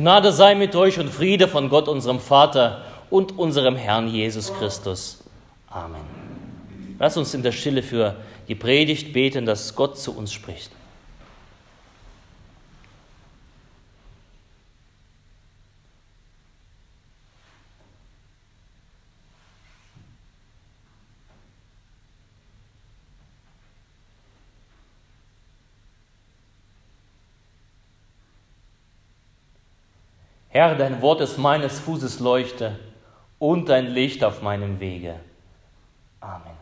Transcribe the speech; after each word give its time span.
Gnade 0.00 0.32
sei 0.32 0.54
mit 0.54 0.74
euch 0.76 0.98
und 0.98 1.10
Friede 1.10 1.46
von 1.46 1.68
Gott, 1.68 1.86
unserem 1.86 2.20
Vater 2.20 2.86
und 3.10 3.38
unserem 3.38 3.76
Herrn 3.76 4.08
Jesus 4.08 4.50
Christus. 4.54 5.22
Amen. 5.68 6.00
Lass 6.98 7.18
uns 7.18 7.34
in 7.34 7.42
der 7.42 7.52
Stille 7.52 7.82
für 7.82 8.16
die 8.48 8.54
Predigt 8.54 9.12
beten, 9.12 9.44
dass 9.44 9.74
Gott 9.74 9.98
zu 9.98 10.16
uns 10.16 10.32
spricht. 10.32 10.70
Herr, 30.60 30.74
dein 30.74 31.00
Wort 31.00 31.22
ist 31.22 31.38
meines 31.38 31.80
Fußes 31.80 32.20
Leuchte 32.20 32.78
und 33.38 33.70
dein 33.70 33.86
Licht 33.86 34.22
auf 34.22 34.42
meinem 34.42 34.78
Wege. 34.78 35.14
Amen. 36.20 36.52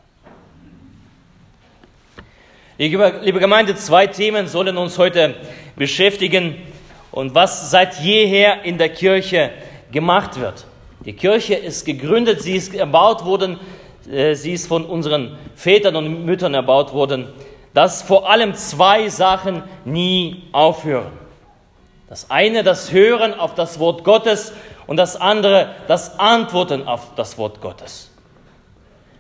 Liebe 2.77 3.41
Gemeinde, 3.41 3.75
zwei 3.75 4.07
Themen 4.07 4.47
sollen 4.47 4.77
uns 4.77 4.99
heute 4.99 5.35
beschäftigen 5.75 6.59
und 7.11 7.35
was 7.35 7.73
seit 7.73 7.99
jeher 7.99 8.63
in 8.63 8.79
der 8.79 8.91
Kirche 8.91 9.51
gemacht 9.91 10.39
wird. 10.39 10.65
Die 11.05 11.15
Kirche 11.15 11.55
ist 11.55 11.85
gegründet, 11.85 12.41
sie 12.41 12.55
ist 12.55 12.73
erbaut 12.77 13.25
worden, 13.25 13.59
äh, 14.09 14.37
sie 14.37 14.53
ist 14.53 14.69
von 14.69 14.85
unseren 14.85 15.37
Vätern 15.57 15.97
und 15.97 16.25
Müttern 16.25 16.55
erbaut 16.55 16.93
worden, 16.93 17.27
dass 17.75 18.03
vor 18.03 18.31
allem 18.31 18.55
zwei 18.55 19.09
Sachen 19.09 19.65
nie 19.85 20.45
aufhören. 20.53 21.28
Das 22.09 22.31
eine 22.31 22.63
das 22.63 22.91
Hören 22.91 23.35
auf 23.35 23.55
das 23.55 23.79
Wort 23.79 24.03
Gottes 24.03 24.53
und 24.87 24.97
das 24.97 25.17
andere 25.17 25.75
das 25.89 26.19
Antworten 26.19 26.87
auf 26.87 27.15
das 27.17 27.37
Wort 27.37 27.61
Gottes. 27.61 28.11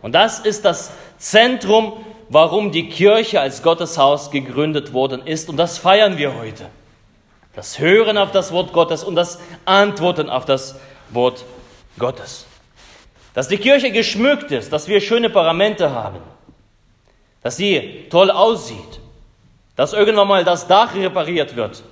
Und 0.00 0.12
das 0.12 0.38
ist 0.38 0.64
das 0.64 0.92
Zentrum, 1.18 2.04
warum 2.28 2.72
die 2.72 2.88
Kirche 2.88 3.40
als 3.40 3.62
Gotteshaus 3.62 4.30
gegründet 4.30 4.92
worden 4.92 5.26
ist. 5.26 5.48
Und 5.48 5.56
das 5.56 5.78
feiern 5.78 6.18
wir 6.18 6.36
heute. 6.36 6.66
Das 7.54 7.78
Hören 7.78 8.16
auf 8.16 8.30
das 8.30 8.52
Wort 8.52 8.72
Gottes 8.72 9.02
und 9.02 9.16
das 9.16 9.40
Antworten 9.64 10.30
auf 10.30 10.44
das 10.44 10.76
Wort 11.10 11.44
Gottes. 11.98 12.46
Dass 13.34 13.48
die 13.48 13.58
Kirche 13.58 13.90
geschmückt 13.90 14.50
ist, 14.52 14.72
dass 14.72 14.88
wir 14.88 15.00
schöne 15.00 15.28
Paramente 15.28 15.90
haben, 15.90 16.20
dass 17.42 17.56
sie 17.56 18.06
toll 18.10 18.30
aussieht, 18.30 19.00
dass 19.76 19.92
irgendwann 19.92 20.28
mal 20.28 20.44
das 20.44 20.66
Dach 20.66 20.94
repariert 20.94 21.56
wird, 21.56 21.82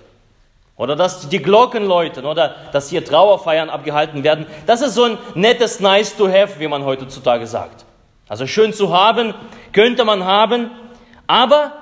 oder 0.76 0.94
dass 0.94 1.28
die 1.28 1.42
Glocken 1.42 1.86
läuten 1.86 2.26
oder 2.26 2.56
dass 2.72 2.90
hier 2.90 3.04
Trauerfeiern 3.04 3.70
abgehalten 3.70 4.24
werden. 4.24 4.46
Das 4.66 4.82
ist 4.82 4.94
so 4.94 5.04
ein 5.04 5.18
nettes 5.34 5.80
Nice 5.80 6.16
to 6.16 6.28
have, 6.28 6.58
wie 6.60 6.68
man 6.68 6.84
heutzutage 6.84 7.46
sagt. 7.46 7.84
Also 8.28 8.46
schön 8.46 8.72
zu 8.72 8.92
haben, 8.92 9.34
könnte 9.72 10.04
man 10.04 10.24
haben, 10.24 10.70
aber 11.26 11.72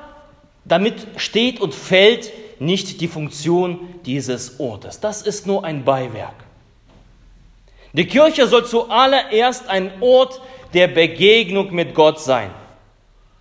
damit 0.64 0.94
steht 1.16 1.60
und 1.60 1.74
fällt 1.74 2.30
nicht 2.60 3.00
die 3.00 3.08
Funktion 3.08 3.80
dieses 4.06 4.60
Ortes. 4.60 5.00
Das 5.00 5.22
ist 5.22 5.46
nur 5.46 5.64
ein 5.64 5.84
Beiwerk. 5.84 6.34
Die 7.92 8.06
Kirche 8.06 8.46
soll 8.46 8.64
zuallererst 8.64 9.68
ein 9.68 9.90
Ort 10.00 10.40
der 10.72 10.88
Begegnung 10.88 11.72
mit 11.72 11.94
Gott 11.94 12.20
sein. 12.20 12.50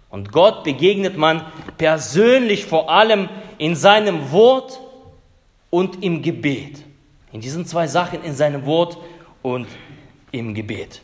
Und 0.10 0.32
Gott 0.32 0.64
begegnet 0.64 1.18
man 1.18 1.44
persönlich 1.78 2.66
vor 2.66 2.90
allem 2.92 3.30
in 3.58 3.76
seinem 3.76 4.32
Wort 4.32 4.80
und 5.74 6.04
im 6.04 6.22
Gebet. 6.22 6.84
In 7.32 7.42
diesen 7.42 7.66
zwei 7.66 7.88
Sachen, 7.88 8.24
in 8.24 8.36
seinem 8.36 8.68
Wort 8.68 8.96
und 9.42 9.66
im 10.32 10.54
Gebet. 10.54 11.02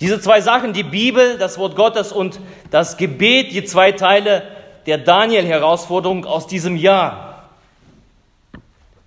Diese 0.00 0.20
zwei 0.20 0.40
Sachen, 0.40 0.72
die 0.72 0.82
Bibel, 0.82 1.38
das 1.38 1.58
Wort 1.58 1.76
Gottes 1.76 2.10
und 2.10 2.40
das 2.72 2.96
Gebet, 2.96 3.52
die 3.52 3.62
zwei 3.62 3.92
Teile 3.92 4.42
der 4.84 4.98
Daniel-Herausforderung 4.98 6.24
aus 6.24 6.48
diesem 6.48 6.74
Jahr. 6.74 7.50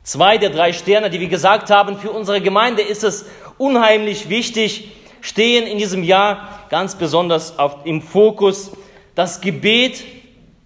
Zwei 0.04 0.38
der 0.38 0.52
drei 0.52 0.72
Sterne, 0.72 1.10
die 1.10 1.20
wir 1.20 1.28
gesagt 1.28 1.70
haben, 1.70 1.98
für 1.98 2.12
unsere 2.12 2.40
Gemeinde 2.40 2.82
ist 2.82 3.04
es 3.04 3.26
unheimlich 3.58 4.30
wichtig, 4.30 4.90
stehen 5.20 5.68
in 5.68 5.80
diesem 5.80 6.06
Jahr 6.06 6.62
ganz 6.70 6.96
besonders 6.96 7.60
auf, 7.60 7.80
im 7.84 8.02
Fokus 8.02 8.72
das 9.16 9.42
Gebet 9.42 10.06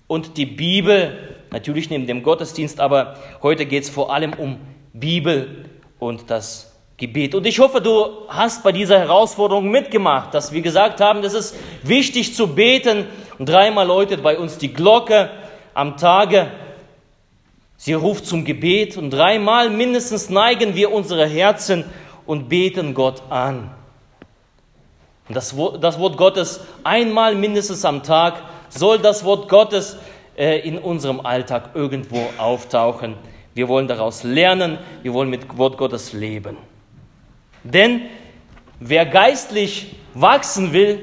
und 0.06 0.38
die 0.38 0.46
Bibel 0.46 1.34
natürlich 1.54 1.90
neben 1.90 2.08
dem 2.08 2.24
Gottesdienst, 2.24 2.80
aber 2.82 3.16
heute 3.42 3.66
geht 3.66 3.84
es 3.84 3.90
vor 3.90 4.14
allem 4.14 4.34
um 4.34 4.58
Bibel 4.92 5.70
und 6.00 6.30
das 6.30 6.76
Gebet. 6.98 7.36
Und 7.36 7.46
ich 7.46 7.60
hoffe, 7.60 7.80
du 7.80 8.08
hast 8.28 8.64
bei 8.64 8.72
dieser 8.72 9.00
Herausforderung 9.00 9.70
mitgemacht, 9.70 10.34
dass 10.34 10.52
wir 10.52 10.62
gesagt 10.62 11.00
haben, 11.00 11.24
es 11.24 11.34
ist 11.34 11.56
wichtig 11.84 12.36
zu 12.36 12.48
beten. 12.56 13.06
Und 13.40 13.50
dreimal 13.50 13.88
läutet 13.88 14.22
bei 14.22 14.38
uns 14.38 14.58
die 14.58 14.74
Glocke 14.74 15.30
am 15.74 15.96
Tage. 15.98 16.52
Sie 17.78 17.94
ruft 17.94 18.26
zum 18.26 18.46
Gebet 18.46 18.98
und 18.98 19.12
dreimal 19.12 19.70
mindestens 19.70 20.30
neigen 20.30 20.76
wir 20.76 20.92
unsere 20.92 21.28
Herzen 21.28 21.86
und 22.26 22.50
beten 22.50 22.94
Gott 22.94 23.22
an. 23.30 23.72
Und 25.28 25.36
das, 25.36 25.56
das 25.82 26.00
Wort 26.00 26.18
Gottes 26.18 26.62
einmal 26.84 27.36
mindestens 27.36 27.86
am 27.86 28.04
Tag 28.04 28.42
soll 28.70 29.00
das 29.00 29.24
Wort 29.24 29.50
Gottes 29.50 29.98
in 30.36 30.78
unserem 30.78 31.26
Alltag 31.26 31.72
irgendwo 31.74 32.30
auftauchen. 32.38 33.16
Wir 33.54 33.68
wollen 33.68 33.88
daraus 33.88 34.24
lernen, 34.24 34.80
wir 35.04 35.14
wollen 35.14 35.30
mit 35.30 35.58
Wort 35.58 35.78
Gottes 35.78 36.14
leben. 36.14 36.58
Denn 37.64 38.02
wer 38.80 39.06
geistlich 39.06 39.96
wachsen 40.14 40.74
will, 40.74 41.00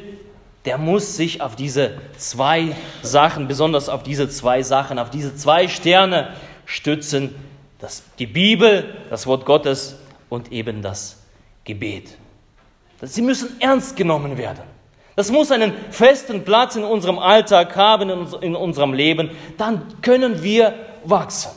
der 0.65 0.77
muss 0.79 1.17
sich 1.17 1.41
auf 1.41 1.57
diese 1.57 1.99
zwei 2.19 2.75
Sachen, 3.03 3.49
besonders 3.49 3.89
auf 3.89 4.03
diese 4.03 4.29
zwei 4.29 4.63
Sachen, 4.63 4.99
auf 4.99 5.11
diese 5.11 5.35
zwei 5.35 5.69
Sterne 5.69 6.35
stützen. 6.67 7.35
Das, 7.79 8.03
die 8.19 8.27
Bibel, 8.27 8.95
das 9.09 9.27
Wort 9.27 9.47
Gottes 9.47 9.99
und 10.29 10.53
eben 10.53 10.83
das 10.83 11.23
Gebet. 11.65 12.17
Sie 13.03 13.23
müssen 13.23 13.59
ernst 13.61 13.97
genommen 13.97 14.37
werden. 14.37 14.65
Das 15.17 15.31
muss 15.31 15.51
einen 15.51 15.73
festen 15.91 16.45
Platz 16.45 16.77
in 16.77 16.85
unserem 16.85 17.19
Alltag 17.19 17.77
haben, 17.77 18.11
in 18.41 18.55
unserem 18.57 18.95
Leben. 18.95 19.31
Dann 19.59 19.83
können 20.03 20.43
wir 20.43 20.75
wachsen. 21.05 21.51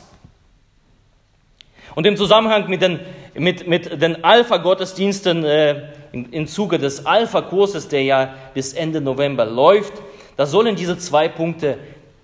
Und 1.94 2.06
im 2.06 2.16
Zusammenhang 2.16 2.68
mit 2.68 2.82
den, 2.82 3.00
mit, 3.34 3.66
mit 3.66 4.02
den 4.02 4.24
Alpha-Gottesdiensten 4.24 5.44
äh, 5.44 5.82
im, 6.12 6.46
Zuge 6.46 6.78
des 6.78 7.06
Alpha-Kurses, 7.06 7.88
der 7.88 8.02
ja 8.02 8.34
bis 8.52 8.72
Ende 8.72 9.00
November 9.00 9.44
läuft, 9.44 9.92
da 10.36 10.46
sollen 10.46 10.74
diese 10.74 10.98
zwei 10.98 11.28
Punkte, 11.28 11.78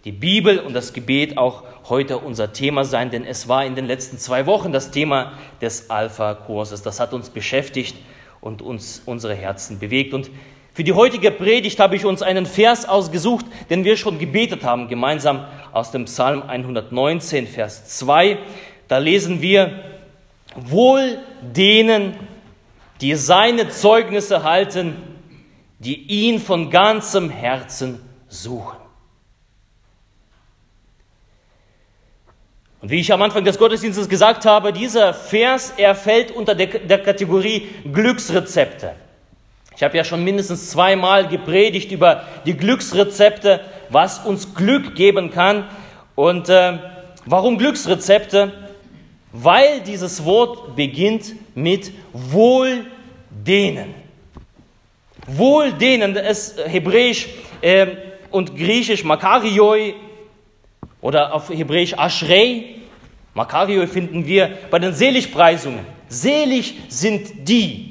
die 0.05 0.13
Bibel 0.13 0.59
und 0.59 0.75
das 0.75 0.93
Gebet, 0.93 1.39
auch 1.39 1.63
heute 1.89 2.19
unser 2.19 2.53
Thema 2.53 2.85
sein, 2.85 3.11
denn 3.11 3.25
es 3.25 3.49
war 3.49 3.65
in 3.65 3.75
den 3.75 3.87
letzten 3.87 4.19
zwei 4.19 4.47
Wochen 4.47 4.73
das 4.73 4.91
Thema 4.91 5.33
des 5.61 5.91
Alpha-Kurses. 5.91 6.83
Das 6.83 6.99
hat 6.99 7.13
uns 7.13 7.31
beschäftigt 7.31 7.97
und 8.41 8.63
uns 8.63 9.03
unsere 9.07 9.35
Herzen 9.35 9.79
bewegt. 9.79 10.15
Und 10.15 10.31
für 10.81 10.85
die 10.85 10.95
heutige 10.95 11.31
Predigt 11.31 11.79
habe 11.79 11.95
ich 11.95 12.07
uns 12.07 12.23
einen 12.23 12.47
Vers 12.47 12.89
ausgesucht, 12.89 13.45
den 13.69 13.85
wir 13.85 13.99
schon 13.99 14.19
gebetet 14.19 14.65
haben, 14.65 14.89
gemeinsam 14.89 15.45
aus 15.73 15.91
dem 15.91 16.07
Psalm 16.07 16.43
119, 16.43 17.47
Vers 17.47 17.99
2. 17.99 18.39
Da 18.89 18.97
lesen 18.97 19.43
wir, 19.43 19.85
Wohl 20.57 21.19
denen, 21.43 22.15
die 23.03 23.15
seine 23.15 23.69
Zeugnisse 23.69 24.43
halten, 24.43 24.97
die 25.81 26.01
ihn 26.01 26.41
von 26.41 26.71
ganzem 26.71 27.29
Herzen 27.29 28.01
suchen. 28.29 28.79
Und 32.81 32.91
wie 32.91 33.01
ich 33.01 33.13
am 33.13 33.21
Anfang 33.21 33.45
des 33.45 33.59
Gottesdienstes 33.59 34.09
gesagt 34.09 34.47
habe, 34.47 34.73
dieser 34.73 35.13
Vers, 35.13 35.75
er 35.77 35.95
fällt 35.95 36.31
unter 36.31 36.55
der, 36.55 36.69
der 36.69 37.03
Kategorie 37.03 37.69
Glücksrezepte. 37.93 38.95
Ich 39.81 39.83
habe 39.83 39.97
ja 39.97 40.05
schon 40.05 40.23
mindestens 40.25 40.69
zweimal 40.69 41.27
gepredigt 41.27 41.91
über 41.91 42.25
die 42.45 42.55
Glücksrezepte, 42.55 43.61
was 43.89 44.19
uns 44.19 44.55
Glück 44.55 44.95
geben 44.95 45.31
kann. 45.31 45.71
Und 46.15 46.51
äh, 46.51 46.77
warum 47.25 47.57
Glücksrezepte? 47.57 48.53
Weil 49.33 49.81
dieses 49.81 50.23
Wort 50.27 50.77
beginnt 50.77 51.33
mit 51.55 51.93
wohl 52.13 52.85
denen. 53.31 53.95
Wohl 55.27 55.73
denen, 55.73 56.15
es 56.15 56.57
hebräisch 56.63 57.29
äh, 57.63 57.87
und 58.31 58.55
griechisch 58.55 59.03
Makarioi 59.03 59.95
oder 61.01 61.33
auf 61.33 61.49
hebräisch 61.49 61.97
Ashrei. 61.97 62.75
Makarioi 63.33 63.87
finden 63.87 64.27
wir 64.27 64.59
bei 64.71 64.79
den 64.79 64.93
Seligpreisungen. 64.93 65.87
Selig 66.11 66.75
sind 66.91 67.49
die, 67.49 67.90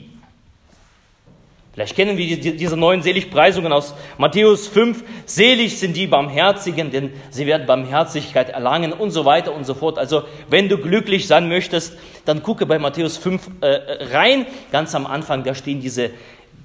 Vielleicht 1.79 1.95
kennen 1.95 2.17
wir 2.17 2.37
diese 2.37 2.75
neuen 2.75 3.01
Seligpreisungen 3.01 3.71
aus 3.71 3.95
Matthäus 4.17 4.67
5. 4.67 5.01
Selig 5.25 5.79
sind 5.79 5.95
die 5.95 6.07
Barmherzigen, 6.07 6.91
denn 6.91 7.13
sie 7.29 7.45
werden 7.45 7.65
Barmherzigkeit 7.65 8.49
erlangen 8.49 8.91
und 8.91 9.11
so 9.11 9.23
weiter 9.23 9.55
und 9.55 9.63
so 9.63 9.75
fort. 9.75 9.97
Also 9.97 10.23
wenn 10.49 10.67
du 10.67 10.77
glücklich 10.77 11.25
sein 11.25 11.47
möchtest, 11.47 11.97
dann 12.25 12.43
gucke 12.43 12.65
bei 12.65 12.79
Matthäus 12.79 13.15
5 13.15 13.47
äh, 13.61 13.67
rein. 14.11 14.45
Ganz 14.73 14.93
am 14.93 15.05
Anfang, 15.05 15.45
da 15.45 15.55
stehen 15.55 15.79
diese 15.79 16.09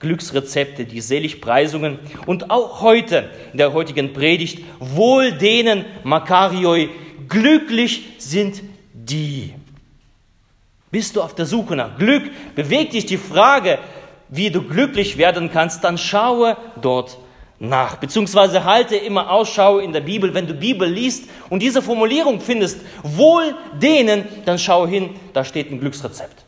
Glücksrezepte, 0.00 0.84
die 0.84 1.00
Seligpreisungen. 1.00 2.00
Und 2.26 2.50
auch 2.50 2.80
heute, 2.80 3.30
in 3.52 3.58
der 3.58 3.72
heutigen 3.72 4.14
Predigt, 4.14 4.64
wohl 4.80 5.30
denen, 5.30 5.84
Makarioi, 6.02 6.88
glücklich 7.28 8.02
sind 8.18 8.64
die. 8.92 9.54
Bist 10.90 11.14
du 11.14 11.22
auf 11.22 11.36
der 11.36 11.46
Suche 11.46 11.76
nach 11.76 11.98
Glück? 11.98 12.24
Bewegt 12.56 12.94
dich 12.94 13.06
die 13.06 13.16
Frage, 13.16 13.78
wie 14.28 14.50
du 14.50 14.62
glücklich 14.62 15.18
werden 15.18 15.50
kannst, 15.50 15.84
dann 15.84 15.98
schaue 15.98 16.56
dort 16.80 17.18
nach. 17.58 17.96
Beziehungsweise 17.96 18.64
halte 18.64 18.96
immer 18.96 19.30
Ausschau 19.30 19.78
in 19.78 19.92
der 19.92 20.00
Bibel, 20.00 20.34
wenn 20.34 20.46
du 20.46 20.54
Bibel 20.54 20.88
liest 20.88 21.28
und 21.50 21.60
diese 21.60 21.82
Formulierung 21.82 22.40
findest, 22.40 22.80
wohl 23.02 23.54
denen, 23.80 24.24
dann 24.44 24.58
schau 24.58 24.86
hin, 24.86 25.10
da 25.32 25.44
steht 25.44 25.70
ein 25.70 25.80
Glücksrezept. 25.80 26.44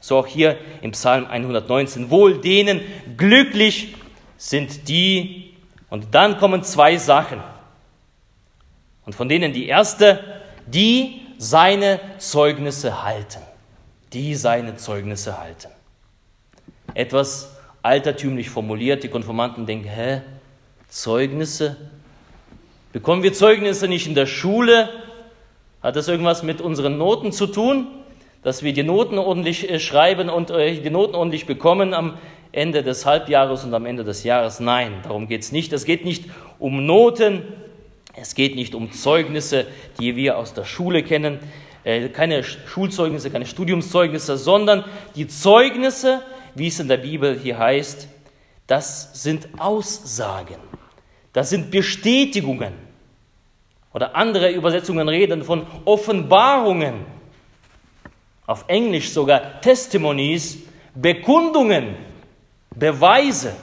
So 0.00 0.18
auch 0.18 0.26
hier 0.26 0.56
im 0.82 0.92
Psalm 0.92 1.26
119, 1.26 2.10
wohl 2.10 2.40
denen, 2.40 2.80
glücklich 3.16 3.94
sind 4.36 4.88
die. 4.88 5.54
Und 5.90 6.14
dann 6.14 6.38
kommen 6.38 6.62
zwei 6.62 6.96
Sachen. 6.96 7.40
Und 9.04 9.14
von 9.14 9.28
denen 9.28 9.52
die 9.52 9.66
erste, 9.66 10.22
die 10.66 11.20
seine 11.38 12.00
Zeugnisse 12.18 13.02
halten. 13.02 13.40
Die 14.12 14.34
seine 14.34 14.76
Zeugnisse 14.76 15.38
halten 15.38 15.68
etwas 16.94 17.56
altertümlich 17.82 18.50
formuliert. 18.50 19.02
Die 19.02 19.08
Konformanten 19.08 19.66
denken, 19.66 19.88
hä, 19.88 20.22
Zeugnisse? 20.88 21.76
Bekommen 22.92 23.22
wir 23.22 23.32
Zeugnisse 23.32 23.88
nicht 23.88 24.06
in 24.06 24.14
der 24.14 24.26
Schule? 24.26 24.88
Hat 25.82 25.96
das 25.96 26.08
irgendwas 26.08 26.42
mit 26.42 26.60
unseren 26.60 26.98
Noten 26.98 27.32
zu 27.32 27.46
tun? 27.46 27.86
Dass 28.42 28.62
wir 28.62 28.72
die 28.72 28.82
Noten 28.82 29.18
ordentlich 29.18 29.70
äh, 29.70 29.78
schreiben 29.78 30.28
und 30.28 30.50
äh, 30.50 30.80
die 30.80 30.90
Noten 30.90 31.14
ordentlich 31.14 31.46
bekommen 31.46 31.92
am 31.92 32.18
Ende 32.52 32.82
des 32.82 33.04
Halbjahres 33.04 33.64
und 33.64 33.74
am 33.74 33.86
Ende 33.86 34.04
des 34.04 34.24
Jahres? 34.24 34.60
Nein, 34.60 34.94
darum 35.02 35.28
geht 35.28 35.42
es 35.42 35.52
nicht. 35.52 35.72
Es 35.72 35.84
geht 35.84 36.04
nicht 36.04 36.24
um 36.58 36.86
Noten, 36.86 37.42
es 38.16 38.34
geht 38.34 38.56
nicht 38.56 38.74
um 38.74 38.90
Zeugnisse, 38.90 39.66
die 40.00 40.16
wir 40.16 40.38
aus 40.38 40.54
der 40.54 40.64
Schule 40.64 41.02
kennen, 41.02 41.38
äh, 41.84 42.08
keine 42.08 42.42
Schulzeugnisse, 42.42 43.30
keine 43.30 43.46
Studiumszeugnisse, 43.46 44.36
sondern 44.36 44.84
die 45.14 45.28
Zeugnisse, 45.28 46.22
wie 46.58 46.68
es 46.68 46.80
in 46.80 46.88
der 46.88 46.96
Bibel 46.98 47.38
hier 47.38 47.58
heißt, 47.58 48.08
das 48.66 49.22
sind 49.22 49.48
Aussagen, 49.58 50.58
das 51.32 51.50
sind 51.50 51.70
Bestätigungen. 51.70 52.88
Oder 53.92 54.14
andere 54.14 54.50
Übersetzungen 54.50 55.08
reden 55.08 55.42
von 55.42 55.66
Offenbarungen. 55.84 57.06
Auf 58.46 58.64
Englisch 58.68 59.10
sogar 59.10 59.60
Testimonies, 59.60 60.58
Bekundungen, 60.94 61.96
Beweise. 62.74 63.54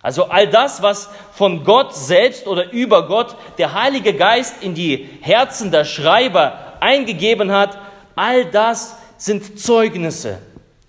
Also 0.00 0.24
all 0.24 0.48
das, 0.48 0.82
was 0.82 1.08
von 1.32 1.64
Gott 1.64 1.94
selbst 1.94 2.46
oder 2.46 2.72
über 2.72 3.08
Gott 3.08 3.36
der 3.58 3.72
Heilige 3.72 4.14
Geist 4.14 4.62
in 4.62 4.74
die 4.74 5.08
Herzen 5.20 5.70
der 5.70 5.84
Schreiber 5.84 6.74
eingegeben 6.80 7.50
hat, 7.50 7.78
all 8.14 8.44
das 8.44 8.96
sind 9.16 9.58
Zeugnisse, 9.58 10.40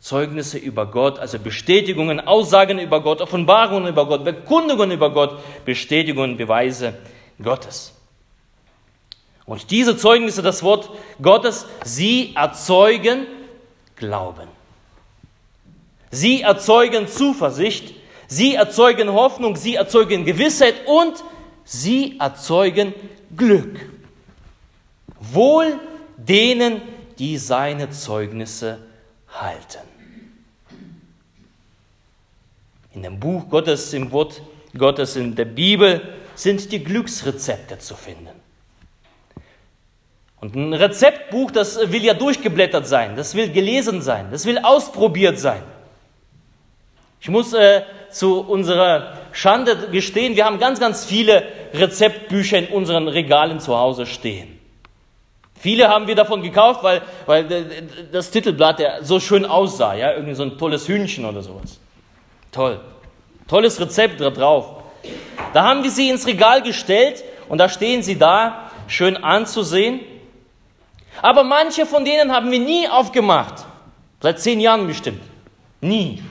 Zeugnisse 0.06 0.60
über 0.60 0.86
Gott, 0.86 1.18
also 1.18 1.40
Bestätigungen, 1.40 2.20
Aussagen 2.20 2.78
über 2.78 3.02
Gott, 3.02 3.22
Offenbarungen 3.22 3.88
über 3.88 4.06
Gott, 4.06 4.24
Bekundungen 4.24 4.92
über 4.92 5.10
Gott, 5.10 5.40
Bestätigungen, 5.66 6.38
Beweise 6.38 6.94
Gottes. 7.42 7.92
Und 9.48 9.72
diese 9.72 9.98
Zeugnisse, 9.98 10.44
das 10.44 10.62
Wort 10.62 10.92
Gottes, 11.20 11.66
sie 11.84 12.34
erzeugen 12.36 13.26
Glauben. 13.96 14.48
Sie 16.12 16.44
erzeugen 16.44 17.08
Zuversicht, 17.08 17.96
sie 18.28 18.54
erzeugen 18.54 19.12
Hoffnung, 19.12 19.56
sie 19.56 19.74
erzeugen 19.74 20.24
Gewissheit 20.24 20.76
und 20.86 21.24
sie 21.64 22.20
erzeugen 22.20 22.94
Glück. 23.36 23.80
Wohl 25.20 25.80
denen, 26.16 26.84
die 27.18 27.40
seine 27.40 27.90
Zeugnisse 27.90 28.78
halten. 29.28 29.95
In 32.96 33.04
dem 33.04 33.20
Buch 33.20 33.50
Gottes, 33.50 33.94
im 33.94 34.12
Wort 34.12 34.42
Gottes, 34.78 35.18
in 35.18 35.36
der 35.36 35.46
Bibel 35.46 36.02
sind 36.34 36.72
die 36.72 36.84
Glücksrezepte 36.84 37.78
zu 37.78 37.96
finden. 37.96 38.30
Und 40.40 40.56
ein 40.56 40.74
Rezeptbuch, 40.74 41.52
das 41.52 41.92
will 41.92 42.04
ja 42.04 42.14
durchgeblättert 42.14 42.88
sein, 42.88 43.16
das 43.16 43.36
will 43.36 43.52
gelesen 43.52 44.02
sein, 44.02 44.28
das 44.32 44.46
will 44.46 44.60
ausprobiert 44.60 45.40
sein. 45.40 45.62
Ich 47.20 47.30
muss 47.30 47.54
äh, 47.54 47.82
zu 48.12 48.42
unserer 48.42 49.18
Schande 49.32 49.90
gestehen, 49.92 50.36
wir 50.36 50.46
haben 50.46 50.60
ganz, 50.60 50.80
ganz 50.80 51.04
viele 51.04 51.44
Rezeptbücher 51.74 52.60
in 52.60 52.68
unseren 52.68 53.08
Regalen 53.08 53.60
zu 53.60 53.76
Hause 53.76 54.06
stehen. 54.06 54.60
Viele 55.56 55.90
haben 55.90 56.08
wir 56.08 56.16
davon 56.16 56.44
gekauft, 56.44 56.84
weil, 56.84 57.02
weil 57.26 57.74
das 58.12 58.30
Titelblatt 58.30 58.80
ja 58.80 59.04
so 59.04 59.20
schön 59.20 59.46
aussah, 59.46 59.96
ja, 59.96 60.14
irgendwie 60.14 60.36
so 60.36 60.44
ein 60.44 60.58
tolles 60.58 60.88
Hühnchen 60.88 61.26
oder 61.26 61.42
sowas. 61.42 61.80
Toll. 62.56 62.80
Tolles 63.50 63.82
Rezept 63.82 64.22
da 64.22 64.30
drauf. 64.30 64.82
Da 65.54 65.64
haben 65.64 65.84
wir 65.84 65.92
sie 65.92 66.10
ins 66.10 66.26
Regal 66.26 66.62
gestellt 66.62 67.22
und 67.50 67.58
da 67.58 67.68
stehen 67.68 68.02
sie 68.02 68.18
da, 68.18 68.72
schön 68.88 69.18
anzusehen. 69.18 70.00
Aber 71.22 71.44
manche 71.44 71.86
von 71.86 72.06
denen 72.06 72.32
haben 72.32 72.50
wir 72.52 72.60
nie 72.60 72.88
aufgemacht. 72.88 73.66
Seit 74.22 74.40
zehn 74.40 74.62
Jahren 74.62 74.88
bestimmt. 74.88 75.22
Nie. 75.82 76.24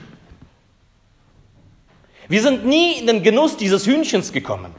Wir 2.26 2.40
sind 2.40 2.64
nie 2.64 3.00
in 3.00 3.06
den 3.06 3.22
Genuss 3.22 3.58
dieses 3.58 3.86
Hühnchens 3.86 4.32
gekommen. 4.32 4.74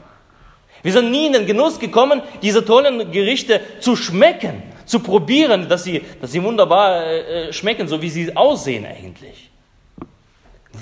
Wir 0.82 0.92
sind 0.92 1.12
nie 1.12 1.28
in 1.28 1.32
den 1.32 1.46
Genuss 1.46 1.78
gekommen, 1.78 2.22
diese 2.42 2.64
tollen 2.64 3.12
Gerichte 3.12 3.60
zu 3.78 3.94
schmecken, 3.94 4.64
zu 4.84 4.98
probieren, 4.98 5.68
dass 5.68 5.84
sie, 5.84 6.02
dass 6.20 6.32
sie 6.32 6.42
wunderbar 6.42 7.06
äh, 7.06 7.52
schmecken, 7.52 7.86
so 7.86 8.02
wie 8.02 8.10
sie 8.10 8.36
aussehen 8.36 8.84
eigentlich 8.84 9.50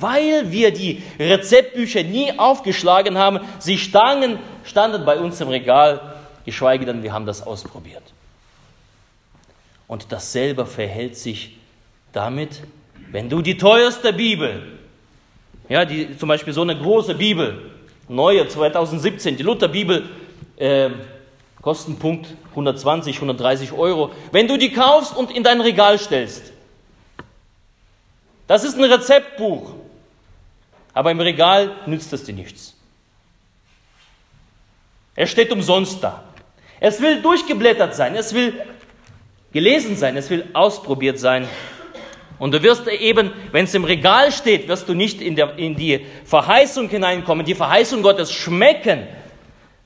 weil 0.01 0.51
wir 0.51 0.73
die 0.73 1.03
Rezeptbücher 1.19 2.03
nie 2.03 2.39
aufgeschlagen 2.39 3.19
haben. 3.19 3.41
Sie 3.59 3.79
standen, 3.79 4.39
standen 4.65 5.05
bei 5.05 5.19
uns 5.19 5.41
im 5.41 5.49
Regal, 5.49 6.15
geschweige 6.45 6.85
denn, 6.87 7.03
wir 7.03 7.13
haben 7.13 7.27
das 7.27 7.47
ausprobiert. 7.47 8.03
Und 9.87 10.11
dasselbe 10.11 10.67
verhält 10.67 11.17
sich 11.17 11.57
damit, 12.13 12.63
wenn 13.11 13.29
du 13.29 13.43
die 13.43 13.57
teuerste 13.57 14.13
Bibel, 14.13 14.63
ja, 15.69 15.85
die, 15.85 16.17
zum 16.17 16.29
Beispiel 16.29 16.53
so 16.53 16.63
eine 16.63 16.77
große 16.77 17.15
Bibel, 17.15 17.71
neue 18.09 18.49
2017, 18.49 19.37
die 19.37 19.43
Lutherbibel, 19.43 20.09
äh, 20.57 20.91
Kostenpunkt 21.61 22.29
120, 22.51 23.17
130 23.17 23.73
Euro, 23.73 24.13
wenn 24.33 24.47
du 24.47 24.59
die 24.59 24.73
kaufst 24.73 25.17
und 25.17 25.31
in 25.31 25.43
dein 25.43 25.61
Regal 25.61 25.99
stellst, 25.99 26.53
das 28.47 28.65
ist 28.65 28.77
ein 28.77 28.85
Rezeptbuch 28.85 29.73
aber 30.95 31.11
im 31.11 31.21
Regal 31.21 31.73
nützt 31.87 32.13
es 32.13 32.25
dir 32.25 32.35
nichts. 32.35 32.75
Er 35.17 35.27
steht 35.27 35.53
umsonst 35.53 36.03
da. 36.03 36.25
Es 36.81 37.01
will 37.01 37.21
durchgeblättert 37.21 37.95
sein, 37.95 38.15
es 38.15 38.33
will 38.33 38.55
gelesen 39.53 39.97
sein, 39.97 40.17
es 40.17 40.31
will 40.31 40.49
ausprobiert 40.53 41.19
sein. 41.19 41.49
Und 42.39 42.53
du 42.53 42.63
wirst 42.63 42.89
eben, 42.89 43.33
wenn 43.53 43.65
es 43.65 43.75
im 43.75 43.85
Regal 43.85 44.33
steht, 44.33 44.67
wirst 44.69 44.89
du 44.89 44.95
nicht 44.95 45.21
in, 45.21 45.37
der, 45.37 45.57
in 45.57 45.77
die 45.77 46.05
Verheißung 46.25 46.89
hineinkommen, 46.89 47.47
die 47.47 47.55
Verheißung 47.55 48.03
Gottes 48.03 48.33
schmecken, 48.33 49.07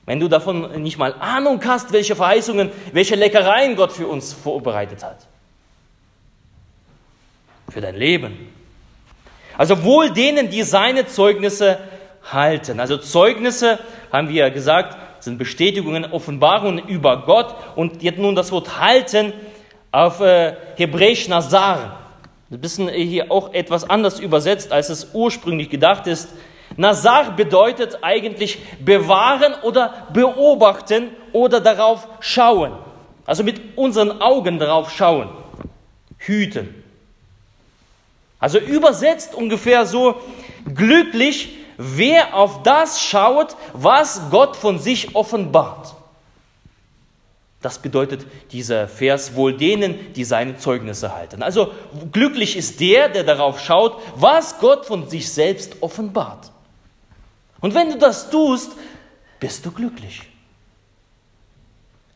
wenn 0.05 0.19
du 0.19 0.27
davon 0.27 0.81
nicht 0.81 0.97
mal 0.97 1.13
Ahnung 1.19 1.61
hast, 1.63 1.93
welche 1.93 2.15
Verheißungen, 2.15 2.71
welche 2.91 3.15
Leckereien 3.15 3.75
Gott 3.75 3.91
für 3.91 4.07
uns 4.07 4.33
vorbereitet 4.33 5.03
hat. 5.03 5.27
Für 7.69 7.81
dein 7.81 7.95
Leben. 7.95 8.58
Also 9.59 9.83
wohl 9.83 10.09
denen, 10.11 10.49
die 10.49 10.63
seine 10.63 11.05
Zeugnisse 11.05 11.79
halten. 12.23 12.79
Also 12.79 12.95
Zeugnisse, 12.95 13.77
haben 14.09 14.29
wir 14.29 14.35
ja 14.35 14.49
gesagt, 14.49 14.95
sind 15.21 15.37
Bestätigungen, 15.37 16.13
Offenbarungen 16.13 16.87
über 16.87 17.25
Gott. 17.25 17.53
Und 17.75 18.01
jetzt 18.01 18.19
nun 18.19 18.35
das 18.35 18.53
Wort 18.53 18.79
halten 18.79 19.33
auf 19.91 20.21
äh, 20.21 20.55
Hebräisch 20.77 21.27
Nazar. 21.27 21.99
Ein 22.49 22.61
bisschen 22.61 22.87
hier 22.87 23.29
auch 23.33 23.53
etwas 23.53 23.89
anders 23.89 24.21
übersetzt, 24.21 24.71
als 24.71 24.87
es 24.87 25.09
ursprünglich 25.11 25.69
gedacht 25.69 26.07
ist. 26.07 26.29
Nazar 26.77 27.35
bedeutet 27.35 27.97
eigentlich 28.01 28.59
bewahren 28.79 29.55
oder 29.63 30.07
beobachten 30.13 31.09
oder 31.33 31.59
darauf 31.59 32.07
schauen. 32.21 32.71
Also 33.25 33.43
mit 33.43 33.77
unseren 33.77 34.21
Augen 34.21 34.57
darauf 34.57 34.89
schauen. 34.89 35.27
Hüten. 36.17 36.79
Also 38.39 38.57
übersetzt 38.57 39.35
ungefähr 39.35 39.85
so, 39.85 40.15
glücklich, 40.73 41.57
wer 41.77 42.33
auf 42.35 42.63
das 42.63 43.01
schaut, 43.01 43.55
was 43.73 44.29
Gott 44.31 44.55
von 44.55 44.79
sich 44.79 45.15
offenbart. 45.15 45.95
Das 47.61 47.79
bedeutet 47.79 48.25
dieser 48.53 48.87
Vers 48.87 49.35
wohl 49.35 49.57
denen, 49.57 50.13
die 50.13 50.23
seine 50.23 50.57
Zeugnisse 50.57 51.13
halten. 51.13 51.43
Also 51.43 51.73
glücklich 52.13 52.55
ist 52.55 52.79
der, 52.79 53.09
der 53.09 53.25
darauf 53.25 53.59
schaut, 53.59 54.01
was 54.15 54.59
Gott 54.59 54.85
von 54.85 55.09
sich 55.09 55.29
selbst 55.29 55.75
offenbart. 55.81 56.51
Und 57.59 57.75
wenn 57.75 57.89
du 57.89 57.97
das 57.97 58.29
tust, 58.29 58.71
bist 59.41 59.65
du 59.65 59.71
glücklich. 59.71 60.21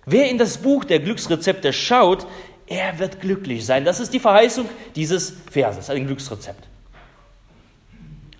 Wer 0.05 0.29
in 0.29 0.37
das 0.37 0.57
Buch 0.57 0.85
der 0.85 0.99
Glücksrezepte 0.99 1.73
schaut, 1.73 2.25
er 2.73 2.97
wird 2.97 3.21
glücklich 3.21 3.65
sein. 3.65 3.85
Das 3.85 3.99
ist 3.99 4.13
die 4.13 4.19
Verheißung 4.19 4.67
dieses 4.95 5.33
Verses, 5.51 5.89
ein 5.89 6.07
Glücksrezept. 6.07 6.67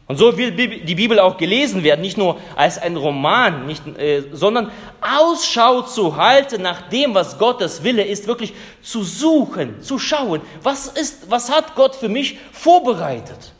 Und 0.05 0.17
so 0.17 0.35
will 0.37 0.51
die 0.51 0.95
Bibel 0.95 1.17
auch 1.19 1.37
gelesen 1.37 1.83
werden, 1.83 2.01
nicht 2.01 2.17
nur 2.17 2.37
als 2.55 2.77
ein 2.77 2.97
Roman, 2.97 3.65
nicht, 3.65 3.87
äh, 3.97 4.23
sondern 4.33 4.69
Ausschau 4.99 5.83
zu 5.83 6.17
halten 6.17 6.61
nach 6.61 6.89
dem, 6.89 7.13
was 7.13 7.37
Gottes 7.37 7.83
Wille 7.83 8.03
ist, 8.03 8.27
wirklich 8.27 8.53
zu 8.81 9.03
suchen, 9.03 9.81
zu 9.81 9.97
schauen, 9.99 10.41
was, 10.61 10.87
ist, 10.87 11.31
was 11.31 11.49
hat 11.49 11.75
Gott 11.75 11.95
für 11.95 12.09
mich 12.09 12.37
vorbereitet. 12.51 13.53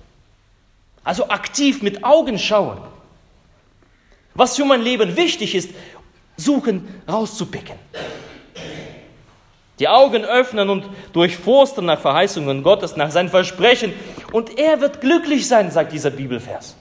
Also 1.03 1.29
aktiv 1.29 1.81
mit 1.81 2.03
Augen 2.03 2.37
schauen. 2.37 2.79
Was 4.35 4.55
für 4.57 4.65
mein 4.65 4.81
Leben 4.81 5.15
wichtig 5.15 5.55
ist, 5.55 5.69
suchen, 6.35 6.87
rauszupicken 7.07 7.77
die 9.79 9.87
Augen 9.87 10.23
öffnen 10.23 10.69
und 10.69 10.85
durchforsten 11.13 11.85
nach 11.85 11.99
Verheißungen 11.99 12.63
Gottes, 12.63 12.95
nach 12.95 13.11
seinen 13.11 13.29
Versprechen. 13.29 13.93
Und 14.31 14.57
er 14.57 14.81
wird 14.81 15.01
glücklich 15.01 15.47
sein, 15.47 15.71
sagt 15.71 15.91
dieser 15.91 16.11
Bibelvers. 16.11 16.75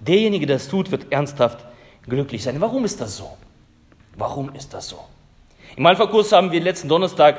Derjenige, 0.00 0.46
der 0.46 0.56
es 0.56 0.68
tut, 0.68 0.90
wird 0.90 1.12
ernsthaft 1.12 1.64
glücklich 2.08 2.42
sein. 2.42 2.60
Warum 2.60 2.84
ist 2.84 3.00
das 3.00 3.16
so? 3.16 3.36
Warum 4.16 4.52
ist 4.54 4.74
das 4.74 4.88
so? 4.88 4.98
Im 5.76 5.86
Alpha-Kurs 5.86 6.32
haben 6.32 6.50
wir 6.50 6.60
letzten 6.60 6.88
Donnerstag, 6.88 7.36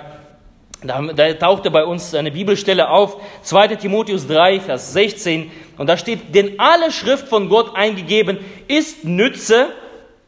da, 0.82 1.02
da 1.02 1.34
tauchte 1.34 1.70
bei 1.70 1.84
uns 1.84 2.16
eine 2.16 2.32
Bibelstelle 2.32 2.90
auf, 2.90 3.18
2 3.44 3.76
Timotheus 3.76 4.26
3, 4.28 4.62
Vers 4.62 4.94
16, 4.94 5.52
und 5.78 5.88
da 5.88 5.98
steht, 5.98 6.34
denn 6.34 6.60
alle 6.60 6.92
Schrift 6.92 7.28
von 7.28 7.50
Gott 7.50 7.76
eingegeben 7.76 8.40
ist 8.68 9.04
Nütze 9.04 9.70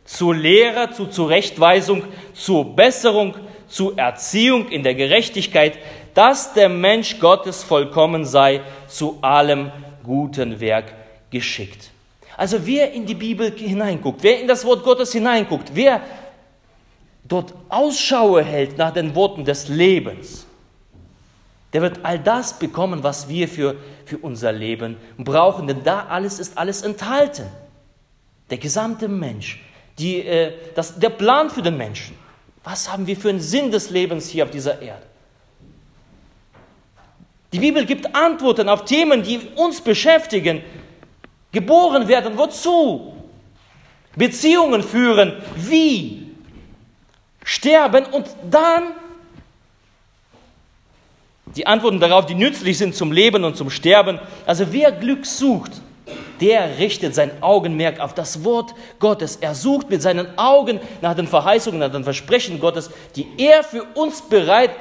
zur 0.06 0.36
Lehre, 0.36 0.92
zur 0.92 1.10
Zurechtweisung, 1.10 2.04
zur 2.34 2.76
Besserung, 2.76 3.36
zur 3.68 3.98
Erziehung 3.98 4.70
in 4.70 4.84
der 4.84 4.96
Gerechtigkeit, 4.96 5.78
dass 6.14 6.54
der 6.54 6.70
Mensch 6.70 7.20
Gottes 7.20 7.64
vollkommen 7.64 8.26
sei, 8.26 8.62
zu 8.88 9.18
allem 9.22 9.72
guten 10.04 10.60
Werk 10.60 10.94
geschickt. 11.30 11.90
Also 12.38 12.66
wer 12.66 12.92
in 12.92 13.06
die 13.06 13.16
Bibel 13.16 13.52
hineinguckt, 13.52 14.24
wer 14.24 14.40
in 14.40 14.48
das 14.48 14.66
Wort 14.66 14.84
Gottes 14.84 15.12
hineinguckt, 15.12 15.72
wer 15.74 16.02
dort 17.24 17.54
Ausschau 17.70 18.40
hält 18.40 18.78
nach 18.78 18.92
den 18.92 19.16
Worten 19.16 19.46
des 19.46 19.68
Lebens, 19.70 20.46
der 21.72 21.82
wird 21.82 22.02
all 22.04 22.20
das 22.20 22.60
bekommen, 22.60 23.04
was 23.04 23.28
wir 23.28 23.48
für, 23.48 23.76
für 24.06 24.20
unser 24.20 24.52
Leben 24.52 24.98
brauchen. 25.18 25.66
Denn 25.66 25.84
da 25.84 26.06
alles 26.08 26.40
ist 26.40 26.56
alles 26.56 26.84
enthalten. 26.84 27.48
Der 28.52 28.60
gesamte 28.60 29.08
Mensch 29.08 29.60
die, 29.98 30.20
äh, 30.20 30.54
das, 30.76 31.00
der 31.00 31.10
Plan 31.10 31.50
für 31.50 31.62
den 31.62 31.78
Menschen. 31.78 32.16
Was 32.64 32.92
haben 32.92 33.06
wir 33.08 33.18
für 33.18 33.30
einen 33.30 33.42
Sinn 33.42 33.72
des 33.72 33.90
Lebens 33.90 34.30
hier 34.30 34.46
auf 34.46 34.52
dieser 34.52 34.82
Erde? 34.82 35.04
Die 37.52 37.60
Bibel 37.60 37.86
gibt 37.86 38.16
Antworten 38.16 38.68
auf 38.68 38.86
Themen, 38.86 39.22
die 39.22 39.40
uns 39.56 39.82
beschäftigen. 39.82 40.64
Geboren 41.52 42.08
werden, 42.08 42.36
wozu? 42.38 43.14
Beziehungen 44.16 44.82
führen, 44.82 45.34
wie? 45.56 46.32
Sterben 47.44 48.06
und 48.06 48.28
dann 48.50 48.94
die 51.56 51.68
Antworten 51.68 52.00
darauf, 52.00 52.26
die 52.26 52.36
nützlich 52.36 52.78
sind 52.78 52.96
zum 52.96 53.12
Leben 53.12 53.44
und 53.44 53.56
zum 53.56 53.70
Sterben. 53.70 54.20
Also 54.46 54.72
wer 54.72 54.92
Glück 54.92 55.26
sucht, 55.26 55.74
der 56.42 56.78
richtet 56.78 57.16
sein 57.16 57.32
Augenmerk 57.42 58.00
auf 58.00 58.14
das 58.14 58.44
Wort 58.44 58.74
Gottes. 59.00 59.38
Er 59.38 59.56
sucht 59.56 59.90
mit 59.90 60.02
seinen 60.02 60.38
Augen 60.38 60.80
nach 61.02 61.16
den 61.16 61.28
Verheißungen, 61.28 61.80
nach 61.80 61.92
den 61.92 62.04
Versprechen 62.04 62.60
Gottes, 62.60 62.90
die 63.16 63.28
er 63.38 63.64
für 63.64 63.84
uns 63.96 64.22
bereit 64.22 64.72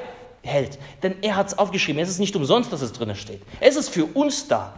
hält. 0.43 0.79
Denn 1.03 1.17
er 1.23 1.37
hat 1.37 1.49
es 1.49 1.59
aufgeschrieben. 1.59 2.03
Es 2.03 2.09
ist 2.09 2.19
nicht 2.19 2.37
umsonst, 2.37 2.73
dass 2.73 2.83
es 2.83 2.93
drinnen 2.93 3.17
steht. 3.17 3.43
Es 3.61 3.77
ist 3.77 3.89
für 3.89 4.05
uns 4.07 4.49
da. 4.49 4.75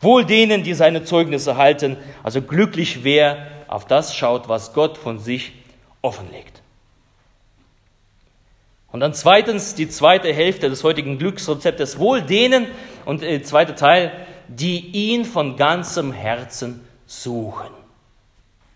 Wohl 0.00 0.24
denen, 0.24 0.62
die 0.62 0.74
seine 0.74 1.04
Zeugnisse 1.04 1.56
halten, 1.56 1.96
also 2.22 2.40
glücklich 2.40 3.04
wer 3.04 3.46
auf 3.68 3.86
das 3.86 4.16
schaut, 4.16 4.48
was 4.48 4.72
Gott 4.72 4.96
von 4.96 5.18
sich 5.18 5.52
offenlegt. 6.02 6.62
Und 8.92 9.00
dann 9.00 9.14
zweitens 9.14 9.74
die 9.74 9.88
zweite 9.88 10.32
Hälfte 10.32 10.68
des 10.68 10.82
heutigen 10.82 11.18
Glücksrezeptes, 11.18 11.98
wohl 11.98 12.22
denen, 12.22 12.66
und 13.04 13.22
der 13.22 13.42
zweite 13.44 13.74
Teil, 13.74 14.10
die 14.50 14.78
ihn 14.88 15.24
von 15.24 15.56
ganzem 15.56 16.12
Herzen 16.12 16.84
suchen. 17.06 17.70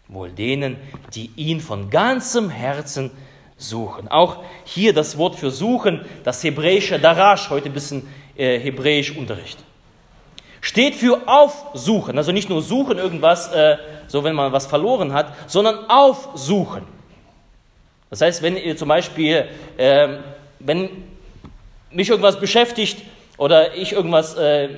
Wohl 0.07 0.31
denen, 0.31 0.77
die 1.15 1.31
ihn 1.37 1.61
von 1.61 1.91
ganzem 1.91 2.49
Herzen 2.49 3.11
suchen. 3.57 4.09
Auch 4.09 4.45
hier 4.65 4.93
das 4.93 5.19
Wort 5.19 5.37
für 5.37 5.51
suchen, 5.51 6.05
das 6.23 6.43
hebräische 6.45 6.99
Darash, 7.01 7.51
heute 7.51 7.71
ein 7.71 7.73
bisschen 7.73 8.07
äh, 8.37 8.59
hebräisch 8.59 9.17
Unterricht. 9.17 9.59
Steht 10.61 10.95
für 10.95 11.27
aufsuchen, 11.27 12.17
also 12.17 12.33
nicht 12.33 12.49
nur 12.49 12.63
suchen 12.63 12.99
irgendwas, 12.99 13.53
äh, 13.53 13.77
so 14.07 14.23
wenn 14.25 14.35
man 14.35 14.53
was 14.53 14.67
verloren 14.67 15.13
hat, 15.13 15.35
sondern 15.49 15.91
aufsuchen. 15.91 16.83
Das 18.11 18.21
heißt, 18.21 18.43
wenn 18.43 18.57
ihr 18.57 18.77
zum 18.77 18.89
Beispiel, 18.89 19.47
äh, 19.77 20.19
wenn 20.61 20.89
mich 21.91 22.09
irgendwas 22.09 22.39
beschäftigt 22.39 23.03
oder 23.39 23.75
ich 23.75 23.93
irgendwas 23.93 24.37
äh, 24.37 24.69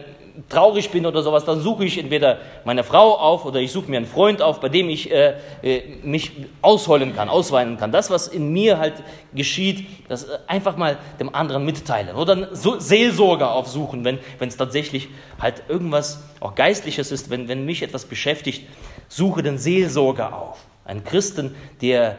traurig 0.48 0.90
bin 0.90 1.06
oder 1.06 1.22
sowas, 1.22 1.44
dann 1.44 1.60
suche 1.60 1.84
ich 1.84 1.98
entweder 1.98 2.38
meine 2.64 2.84
Frau 2.84 3.16
auf 3.16 3.44
oder 3.44 3.60
ich 3.60 3.72
suche 3.72 3.90
mir 3.90 3.96
einen 3.96 4.06
Freund 4.06 4.42
auf, 4.42 4.60
bei 4.60 4.68
dem 4.68 4.88
ich 4.88 5.10
äh, 5.10 5.34
äh, 5.62 5.82
mich 6.02 6.32
ausheulen 6.62 7.14
kann, 7.14 7.28
ausweinen 7.28 7.78
kann. 7.78 7.92
Das, 7.92 8.10
was 8.10 8.28
in 8.28 8.52
mir 8.52 8.78
halt 8.78 8.94
geschieht, 9.34 9.86
das 10.08 10.24
äh, 10.24 10.38
einfach 10.46 10.76
mal 10.76 10.98
dem 11.18 11.34
anderen 11.34 11.64
mitteilen. 11.64 12.16
Oder 12.16 12.54
so 12.54 12.78
Seelsorger 12.78 13.52
aufsuchen, 13.52 14.04
wenn 14.04 14.18
es 14.40 14.56
tatsächlich 14.56 15.08
halt 15.40 15.62
irgendwas 15.68 16.22
auch 16.40 16.54
Geistliches 16.54 17.12
ist, 17.12 17.30
wenn, 17.30 17.48
wenn 17.48 17.64
mich 17.64 17.82
etwas 17.82 18.04
beschäftigt, 18.04 18.66
suche 19.08 19.42
den 19.42 19.58
Seelsorger 19.58 20.36
auf. 20.36 20.58
Einen 20.84 21.04
Christen, 21.04 21.54
der 21.80 22.16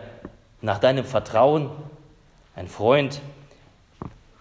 nach 0.61 0.79
deinem 0.79 1.05
Vertrauen, 1.05 1.69
ein 2.55 2.67
Freund, 2.67 3.21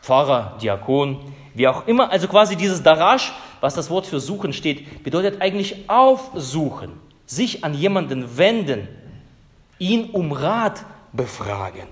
Pfarrer, 0.01 0.57
Diakon, 0.63 1.19
wie 1.57 1.67
auch 1.69 1.87
immer, 1.87 2.11
also 2.11 2.29
quasi 2.29 2.55
dieses 2.55 2.83
Darash, 2.83 3.33
was 3.63 3.75
das 3.75 3.89
Wort 3.89 4.05
für 4.05 4.21
suchen 4.21 4.53
steht, 4.53 5.03
bedeutet 5.03 5.41
eigentlich 5.41 5.89
aufsuchen, 5.89 6.93
sich 7.25 7.65
an 7.65 7.73
jemanden 7.73 8.37
wenden, 8.37 8.87
ihn 9.79 10.11
um 10.11 10.33
Rat 10.33 10.85
befragen. 11.15 11.89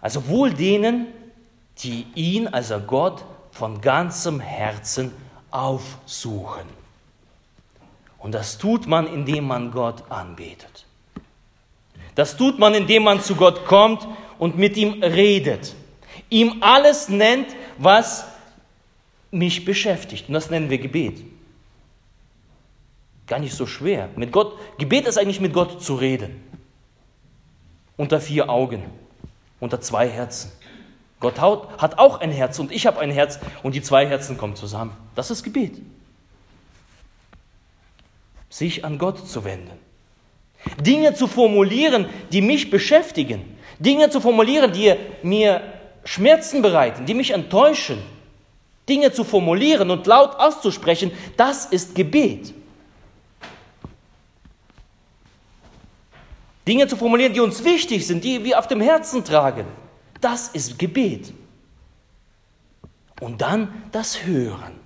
Also 0.00 0.28
wohl 0.28 0.54
denen, 0.54 1.08
die 1.78 2.06
ihn, 2.14 2.46
also 2.46 2.78
Gott, 2.78 3.24
von 3.50 3.80
ganzem 3.80 4.38
Herzen 4.38 5.10
aufsuchen. 5.50 6.68
Und 8.18 8.32
das 8.32 8.58
tut 8.58 8.86
man, 8.86 9.08
indem 9.08 9.48
man 9.48 9.72
Gott 9.72 10.04
anbetet. 10.10 10.86
Das 12.14 12.36
tut 12.36 12.60
man, 12.60 12.74
indem 12.74 13.02
man 13.02 13.20
zu 13.20 13.34
Gott 13.34 13.64
kommt 13.64 14.06
und 14.38 14.56
mit 14.56 14.76
ihm 14.76 15.02
redet 15.02 15.74
ihm 16.34 16.56
alles 16.62 17.08
nennt, 17.08 17.46
was 17.78 18.26
mich 19.30 19.64
beschäftigt. 19.64 20.28
Und 20.28 20.34
das 20.34 20.50
nennen 20.50 20.68
wir 20.68 20.78
Gebet. 20.78 21.22
Gar 23.28 23.38
nicht 23.38 23.54
so 23.54 23.66
schwer. 23.66 24.08
Mit 24.16 24.32
Gott, 24.32 24.58
Gebet 24.78 25.06
ist 25.06 25.16
eigentlich 25.16 25.40
mit 25.40 25.52
Gott 25.52 25.82
zu 25.82 25.94
reden. 25.94 26.42
Unter 27.96 28.20
vier 28.20 28.50
Augen, 28.50 28.82
unter 29.60 29.80
zwei 29.80 30.08
Herzen. 30.08 30.50
Gott 31.20 31.38
hat 31.38 31.98
auch 31.98 32.20
ein 32.20 32.32
Herz 32.32 32.58
und 32.58 32.72
ich 32.72 32.86
habe 32.86 32.98
ein 32.98 33.10
Herz 33.10 33.38
und 33.62 33.74
die 33.74 33.82
zwei 33.82 34.06
Herzen 34.06 34.36
kommen 34.36 34.56
zusammen. 34.56 34.94
Das 35.14 35.30
ist 35.30 35.44
Gebet. 35.44 35.80
Sich 38.50 38.84
an 38.84 38.98
Gott 38.98 39.26
zu 39.26 39.44
wenden. 39.44 39.70
Dinge 40.80 41.14
zu 41.14 41.28
formulieren, 41.28 42.06
die 42.32 42.42
mich 42.42 42.70
beschäftigen. 42.70 43.56
Dinge 43.78 44.10
zu 44.10 44.20
formulieren, 44.20 44.72
die 44.72 44.94
mir 45.22 45.62
Schmerzen 46.04 46.62
bereiten, 46.62 47.06
die 47.06 47.14
mich 47.14 47.30
enttäuschen, 47.30 48.02
Dinge 48.88 49.12
zu 49.12 49.24
formulieren 49.24 49.90
und 49.90 50.06
laut 50.06 50.36
auszusprechen, 50.36 51.10
das 51.36 51.66
ist 51.66 51.94
Gebet. 51.94 52.52
Dinge 56.66 56.86
zu 56.86 56.96
formulieren, 56.96 57.32
die 57.32 57.40
uns 57.40 57.64
wichtig 57.64 58.06
sind, 58.06 58.24
die 58.24 58.44
wir 58.44 58.58
auf 58.58 58.68
dem 58.68 58.80
Herzen 58.80 59.24
tragen. 59.24 59.66
Das 60.20 60.48
ist 60.48 60.78
Gebet. 60.78 61.32
Und 63.20 63.40
dann 63.40 63.84
das 63.92 64.24
Hören. 64.24 64.80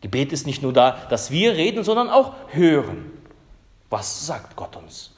Gebet 0.00 0.32
ist 0.32 0.46
nicht 0.46 0.62
nur 0.62 0.72
da, 0.72 1.06
dass 1.10 1.30
wir 1.30 1.54
reden, 1.54 1.82
sondern 1.82 2.08
auch 2.08 2.34
hören. 2.48 3.10
Was 3.90 4.26
sagt 4.26 4.54
Gott 4.56 4.76
uns? 4.76 5.15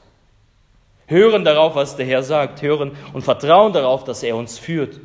Hören 1.09 1.45
darauf, 1.45 1.75
was 1.75 1.97
der 1.97 2.07
Herr 2.07 2.23
sagt, 2.23 2.63
hören 2.63 2.93
und 3.13 3.23
vertrauen 3.23 3.73
darauf, 3.73 4.05
dass 4.05 4.23
er 4.23 4.37
uns 4.37 4.59
führt. 4.59 5.01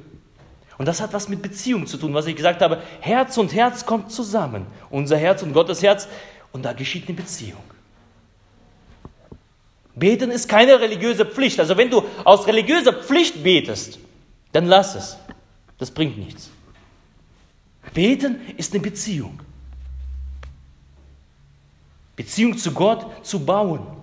Und 0.77 0.85
das 0.85 1.01
hat 1.01 1.13
was 1.13 1.29
mit 1.29 1.41
Beziehung 1.41 1.87
zu 1.87 1.97
tun, 1.97 2.13
was 2.13 2.25
ich 2.25 2.35
gesagt 2.35 2.61
habe. 2.61 2.81
Herz 2.99 3.37
und 3.37 3.53
Herz 3.53 3.85
kommt 3.85 4.11
zusammen. 4.11 4.67
Unser 4.89 5.17
Herz 5.17 5.41
und 5.41 5.53
Gottes 5.53 5.81
Herz. 5.81 6.07
Und 6.51 6.63
da 6.63 6.73
geschieht 6.73 7.07
eine 7.07 7.15
Beziehung. 7.15 7.63
Beten 9.95 10.29
ist 10.29 10.49
keine 10.49 10.79
religiöse 10.79 11.25
Pflicht. 11.25 11.59
Also 11.59 11.77
wenn 11.77 11.89
du 11.89 12.03
aus 12.25 12.47
religiöser 12.47 12.93
Pflicht 12.93 13.43
betest, 13.43 13.99
dann 14.51 14.65
lass 14.65 14.95
es. 14.95 15.17
Das 15.77 15.91
bringt 15.91 16.17
nichts. 16.17 16.51
Beten 17.93 18.41
ist 18.57 18.73
eine 18.73 18.81
Beziehung. 18.81 19.39
Beziehung 22.15 22.57
zu 22.57 22.71
Gott 22.71 23.25
zu 23.25 23.39
bauen. 23.39 24.02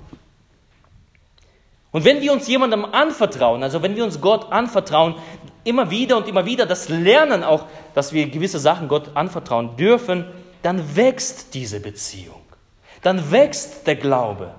Und 1.92 2.04
wenn 2.04 2.20
wir 2.20 2.32
uns 2.32 2.46
jemandem 2.46 2.84
anvertrauen, 2.84 3.62
also 3.62 3.82
wenn 3.82 3.96
wir 3.96 4.04
uns 4.04 4.20
Gott 4.20 4.52
anvertrauen, 4.52 5.16
immer 5.64 5.90
wieder 5.90 6.16
und 6.16 6.28
immer 6.28 6.46
wieder 6.46 6.66
das 6.66 6.88
Lernen 6.88 7.42
auch, 7.42 7.66
dass 7.94 8.12
wir 8.12 8.28
gewisse 8.28 8.60
Sachen 8.60 8.88
Gott 8.88 9.16
anvertrauen 9.16 9.76
dürfen, 9.76 10.24
dann 10.62 10.96
wächst 10.96 11.54
diese 11.54 11.80
Beziehung. 11.80 12.42
Dann 13.02 13.30
wächst 13.30 13.86
der 13.86 13.96
Glaube. 13.96 14.54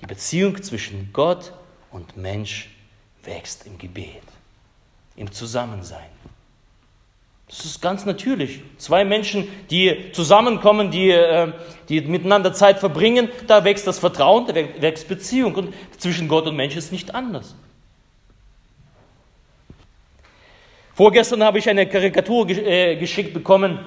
Die 0.00 0.06
Beziehung 0.06 0.60
zwischen 0.62 1.12
Gott 1.12 1.52
und 1.90 2.16
Mensch 2.16 2.70
wächst 3.22 3.66
im 3.66 3.78
Gebet, 3.78 4.22
im 5.16 5.30
Zusammensein. 5.30 6.10
Das 7.54 7.66
ist 7.66 7.82
ganz 7.82 8.06
natürlich. 8.06 8.62
Zwei 8.78 9.04
Menschen, 9.04 9.46
die 9.70 10.10
zusammenkommen, 10.12 10.90
die, 10.90 11.10
äh, 11.10 11.52
die 11.90 12.00
miteinander 12.00 12.54
Zeit 12.54 12.78
verbringen, 12.78 13.28
da 13.46 13.62
wächst 13.62 13.86
das 13.86 13.98
Vertrauen, 13.98 14.46
da 14.46 14.54
wächst 14.54 15.06
Beziehung. 15.06 15.54
Und 15.54 15.74
zwischen 15.98 16.28
Gott 16.28 16.46
und 16.46 16.56
Mensch 16.56 16.76
ist 16.76 16.92
nicht 16.92 17.14
anders. 17.14 17.54
Vorgestern 20.94 21.44
habe 21.44 21.58
ich 21.58 21.68
eine 21.68 21.86
Karikatur 21.86 22.48
äh, 22.48 22.96
geschickt 22.96 23.34
bekommen, 23.34 23.80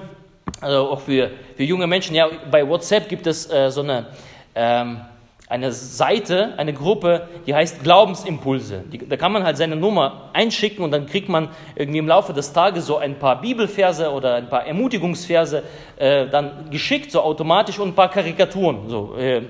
also 0.60 0.90
auch 0.90 1.00
für, 1.00 1.32
für 1.56 1.64
junge 1.64 1.88
Menschen. 1.88 2.14
Ja, 2.14 2.30
bei 2.48 2.66
WhatsApp 2.68 3.08
gibt 3.08 3.26
es 3.26 3.50
äh, 3.50 3.68
so 3.72 3.80
eine 3.80 4.06
ähm, 4.54 5.00
eine 5.48 5.70
Seite, 5.70 6.54
eine 6.56 6.72
Gruppe, 6.72 7.28
die 7.46 7.54
heißt 7.54 7.84
Glaubensimpulse. 7.84 8.82
Die, 8.92 8.98
da 8.98 9.16
kann 9.16 9.30
man 9.30 9.44
halt 9.44 9.56
seine 9.56 9.76
Nummer 9.76 10.30
einschicken 10.32 10.84
und 10.84 10.90
dann 10.90 11.06
kriegt 11.06 11.28
man 11.28 11.50
irgendwie 11.76 12.00
im 12.00 12.08
Laufe 12.08 12.32
des 12.32 12.52
Tages 12.52 12.86
so 12.86 12.96
ein 12.96 13.16
paar 13.18 13.40
Bibelverse 13.40 14.10
oder 14.10 14.34
ein 14.34 14.48
paar 14.48 14.66
Ermutigungsverse 14.66 15.62
äh, 15.98 16.26
dann 16.26 16.70
geschickt, 16.70 17.12
so 17.12 17.20
automatisch 17.20 17.78
und 17.78 17.90
ein 17.90 17.94
paar 17.94 18.10
Karikaturen, 18.10 18.88
so, 18.88 19.14
äh, 19.16 19.42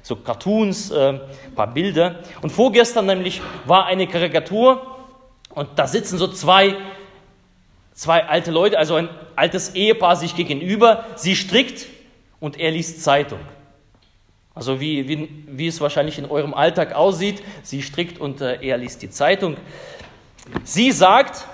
so 0.00 0.16
Cartoons, 0.16 0.90
äh, 0.90 1.08
ein 1.08 1.20
paar 1.54 1.72
Bilder. 1.72 2.16
Und 2.40 2.50
vorgestern 2.50 3.04
nämlich 3.04 3.42
war 3.66 3.84
eine 3.84 4.06
Karikatur 4.06 4.86
und 5.54 5.68
da 5.76 5.86
sitzen 5.86 6.16
so 6.16 6.28
zwei, 6.28 6.76
zwei 7.92 8.24
alte 8.24 8.50
Leute, 8.50 8.78
also 8.78 8.94
ein 8.94 9.10
altes 9.36 9.74
Ehepaar 9.74 10.16
sich 10.16 10.34
gegenüber. 10.34 11.04
Sie 11.16 11.36
strickt 11.36 11.86
und 12.40 12.58
er 12.58 12.70
liest 12.70 13.04
Zeitung. 13.04 13.38
Also 14.56 14.80
wie, 14.80 15.06
wie, 15.06 15.28
wie 15.46 15.66
es 15.66 15.82
wahrscheinlich 15.82 16.18
in 16.18 16.24
eurem 16.24 16.54
Alltag 16.54 16.94
aussieht. 16.94 17.42
Sie 17.62 17.82
strickt 17.82 18.18
und 18.18 18.40
äh, 18.40 18.58
er 18.62 18.78
liest 18.78 19.02
die 19.02 19.10
Zeitung. 19.10 19.58
Sie 20.64 20.92
sagt, 20.92 21.44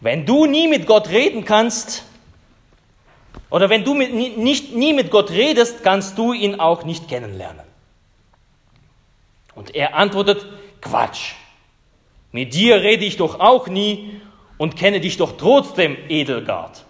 wenn 0.00 0.24
du 0.24 0.46
nie 0.46 0.68
mit 0.68 0.86
Gott 0.86 1.08
reden 1.08 1.44
kannst, 1.44 2.04
oder 3.50 3.68
wenn 3.68 3.82
du 3.82 3.94
mit, 3.94 4.14
nicht, 4.14 4.76
nie 4.76 4.92
mit 4.92 5.10
Gott 5.10 5.30
redest, 5.30 5.82
kannst 5.82 6.16
du 6.16 6.32
ihn 6.32 6.60
auch 6.60 6.84
nicht 6.84 7.08
kennenlernen. 7.08 7.66
Und 9.56 9.74
er 9.74 9.96
antwortet, 9.96 10.46
Quatsch. 10.80 11.34
Mit 12.30 12.54
dir 12.54 12.80
rede 12.82 13.04
ich 13.04 13.16
doch 13.16 13.40
auch 13.40 13.66
nie 13.66 14.20
und 14.56 14.76
kenne 14.76 15.00
dich 15.00 15.16
doch 15.16 15.36
trotzdem, 15.36 15.96
Edelgard. 16.08 16.84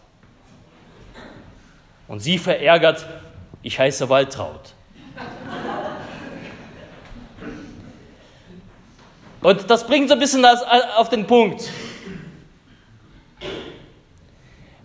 Und 2.08 2.20
sie 2.20 2.36
verärgert, 2.36 3.06
ich 3.66 3.80
heiße 3.80 4.08
Waltraud. 4.08 4.74
Und 9.42 9.68
das 9.68 9.84
bringt 9.84 10.08
so 10.08 10.14
ein 10.14 10.20
bisschen 10.20 10.42
das 10.42 10.62
auf 10.96 11.08
den 11.08 11.26
Punkt. 11.26 11.68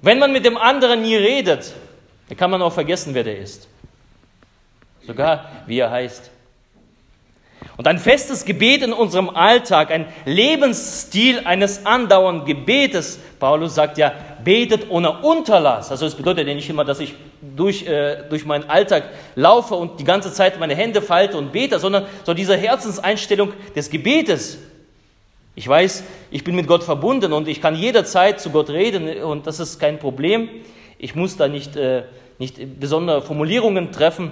Wenn 0.01 0.17
man 0.17 0.31
mit 0.31 0.45
dem 0.45 0.57
anderen 0.57 1.03
nie 1.03 1.15
redet, 1.15 1.75
dann 2.27 2.37
kann 2.37 2.49
man 2.49 2.59
auch 2.63 2.73
vergessen, 2.73 3.13
wer 3.13 3.23
der 3.23 3.37
ist. 3.37 3.67
Sogar 5.05 5.63
wie 5.67 5.77
er 5.77 5.91
heißt. 5.91 6.31
Und 7.77 7.87
ein 7.87 7.99
festes 7.99 8.45
Gebet 8.45 8.83
in 8.83 8.93
unserem 8.93 9.29
Alltag, 9.29 9.91
ein 9.91 10.05
Lebensstil 10.25 11.41
eines 11.45 11.85
andauernden 11.85 12.45
Gebetes, 12.45 13.19
Paulus 13.39 13.75
sagt 13.75 13.97
ja, 13.97 14.13
betet 14.43 14.89
ohne 14.89 15.21
Unterlass. 15.21 15.89
Also 15.89 16.05
es 16.05 16.15
bedeutet 16.15 16.47
ja 16.47 16.53
nicht 16.53 16.69
immer, 16.69 16.85
dass 16.85 16.99
ich 16.99 17.15
durch, 17.41 17.87
äh, 17.87 18.23
durch 18.29 18.45
meinen 18.45 18.69
Alltag 18.69 19.05
laufe 19.35 19.75
und 19.75 19.99
die 19.99 20.03
ganze 20.03 20.31
Zeit 20.31 20.59
meine 20.59 20.75
Hände 20.75 21.01
falte 21.01 21.37
und 21.37 21.51
bete, 21.51 21.79
sondern 21.79 22.05
so 22.23 22.33
diese 22.33 22.55
Herzenseinstellung 22.55 23.53
des 23.75 23.89
Gebetes. 23.89 24.59
Ich 25.55 25.67
weiß, 25.67 26.03
ich 26.29 26.43
bin 26.43 26.55
mit 26.55 26.67
Gott 26.67 26.83
verbunden 26.83 27.33
und 27.33 27.47
ich 27.47 27.61
kann 27.61 27.75
jederzeit 27.75 28.39
zu 28.39 28.51
Gott 28.51 28.69
reden 28.69 29.23
und 29.23 29.47
das 29.47 29.59
ist 29.59 29.79
kein 29.79 29.97
Problem. 29.99 30.49
Ich 30.97 31.15
muss 31.15 31.35
da 31.35 31.47
nicht, 31.47 31.75
äh, 31.75 32.03
nicht 32.37 32.79
besondere 32.79 33.21
Formulierungen 33.21 33.91
treffen 33.91 34.31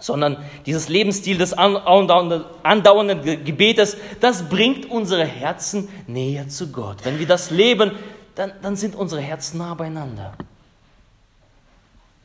sondern 0.00 0.36
dieses 0.66 0.88
Lebensstil 0.88 1.38
des 1.38 1.52
andauernden 1.52 3.22
Gebetes, 3.44 3.96
das 4.20 4.48
bringt 4.48 4.90
unsere 4.90 5.24
Herzen 5.24 5.88
näher 6.06 6.48
zu 6.48 6.72
Gott. 6.72 7.04
Wenn 7.04 7.18
wir 7.18 7.26
das 7.26 7.50
leben, 7.50 7.92
dann, 8.34 8.52
dann 8.62 8.76
sind 8.76 8.94
unsere 8.94 9.20
Herzen 9.20 9.58
nah 9.58 9.74
beieinander. 9.74 10.34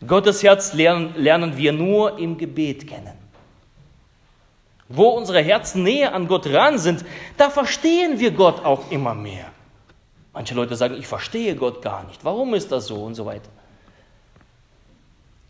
Gottes 0.06 0.44
Herz 0.44 0.74
lernen, 0.74 1.14
lernen 1.16 1.58
wir 1.58 1.72
nur 1.72 2.20
im 2.20 2.38
Gebet 2.38 2.88
kennen. 2.88 3.18
Wo 4.90 5.10
unsere 5.10 5.42
Herzen 5.42 5.84
näher 5.84 6.14
an 6.14 6.28
Gott 6.28 6.46
ran 6.48 6.78
sind, 6.78 7.04
da 7.38 7.50
verstehen 7.50 8.20
wir 8.20 8.32
Gott 8.32 8.64
auch 8.64 8.92
immer 8.92 9.16
mehr. 9.16 9.46
Manche 10.34 10.56
Leute 10.56 10.76
sagen, 10.76 10.96
ich 10.96 11.08
verstehe 11.08 11.56
Gott 11.56 11.82
gar 11.82 12.04
nicht. 12.06 12.24
Warum 12.26 12.54
ist 12.54 12.72
das 12.72 12.88
so 12.88 13.04
und 13.04 13.16
so 13.16 13.26
weiter? 13.26 13.50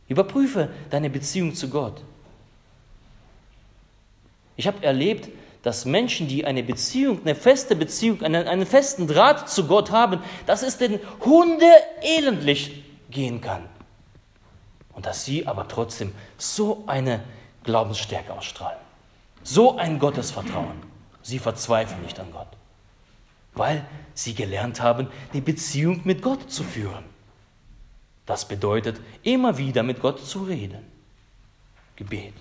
Überprüfe 0.07 0.69
deine 0.89 1.09
Beziehung 1.09 1.55
zu 1.55 1.69
Gott. 1.69 2.01
Ich 4.55 4.67
habe 4.67 4.83
erlebt, 4.83 5.29
dass 5.63 5.85
Menschen, 5.85 6.27
die 6.27 6.45
eine 6.45 6.61
Beziehung, 6.61 7.21
eine 7.21 7.35
feste 7.35 7.75
Beziehung, 7.75 8.21
einen, 8.21 8.47
einen 8.47 8.65
festen 8.65 9.07
Draht 9.07 9.49
zu 9.49 9.65
Gott 9.65 9.91
haben, 9.91 10.19
dass 10.45 10.61
es 10.61 10.77
den 10.77 10.99
Hunde 11.21 11.71
elendlich 12.01 12.83
gehen 13.09 13.39
kann. 13.39 13.63
Und 14.93 15.05
dass 15.05 15.25
sie 15.25 15.47
aber 15.47 15.67
trotzdem 15.67 16.11
so 16.37 16.83
eine 16.85 17.21
Glaubensstärke 17.63 18.33
ausstrahlen. 18.33 18.77
So 19.41 19.77
ein 19.77 19.99
Gottesvertrauen. 19.99 20.83
Sie 21.21 21.39
verzweifeln 21.39 22.01
nicht 22.01 22.19
an 22.19 22.31
Gott. 22.31 22.47
Weil 23.53 23.85
sie 24.13 24.33
gelernt 24.35 24.81
haben, 24.81 25.07
die 25.33 25.41
Beziehung 25.41 26.01
mit 26.03 26.21
Gott 26.21 26.51
zu 26.51 26.63
führen. 26.63 27.05
Das 28.25 28.47
bedeutet, 28.47 28.99
immer 29.23 29.57
wieder 29.57 29.83
mit 29.83 30.01
Gott 30.01 30.19
zu 30.25 30.43
reden. 30.43 30.85
Gebet. 31.95 32.33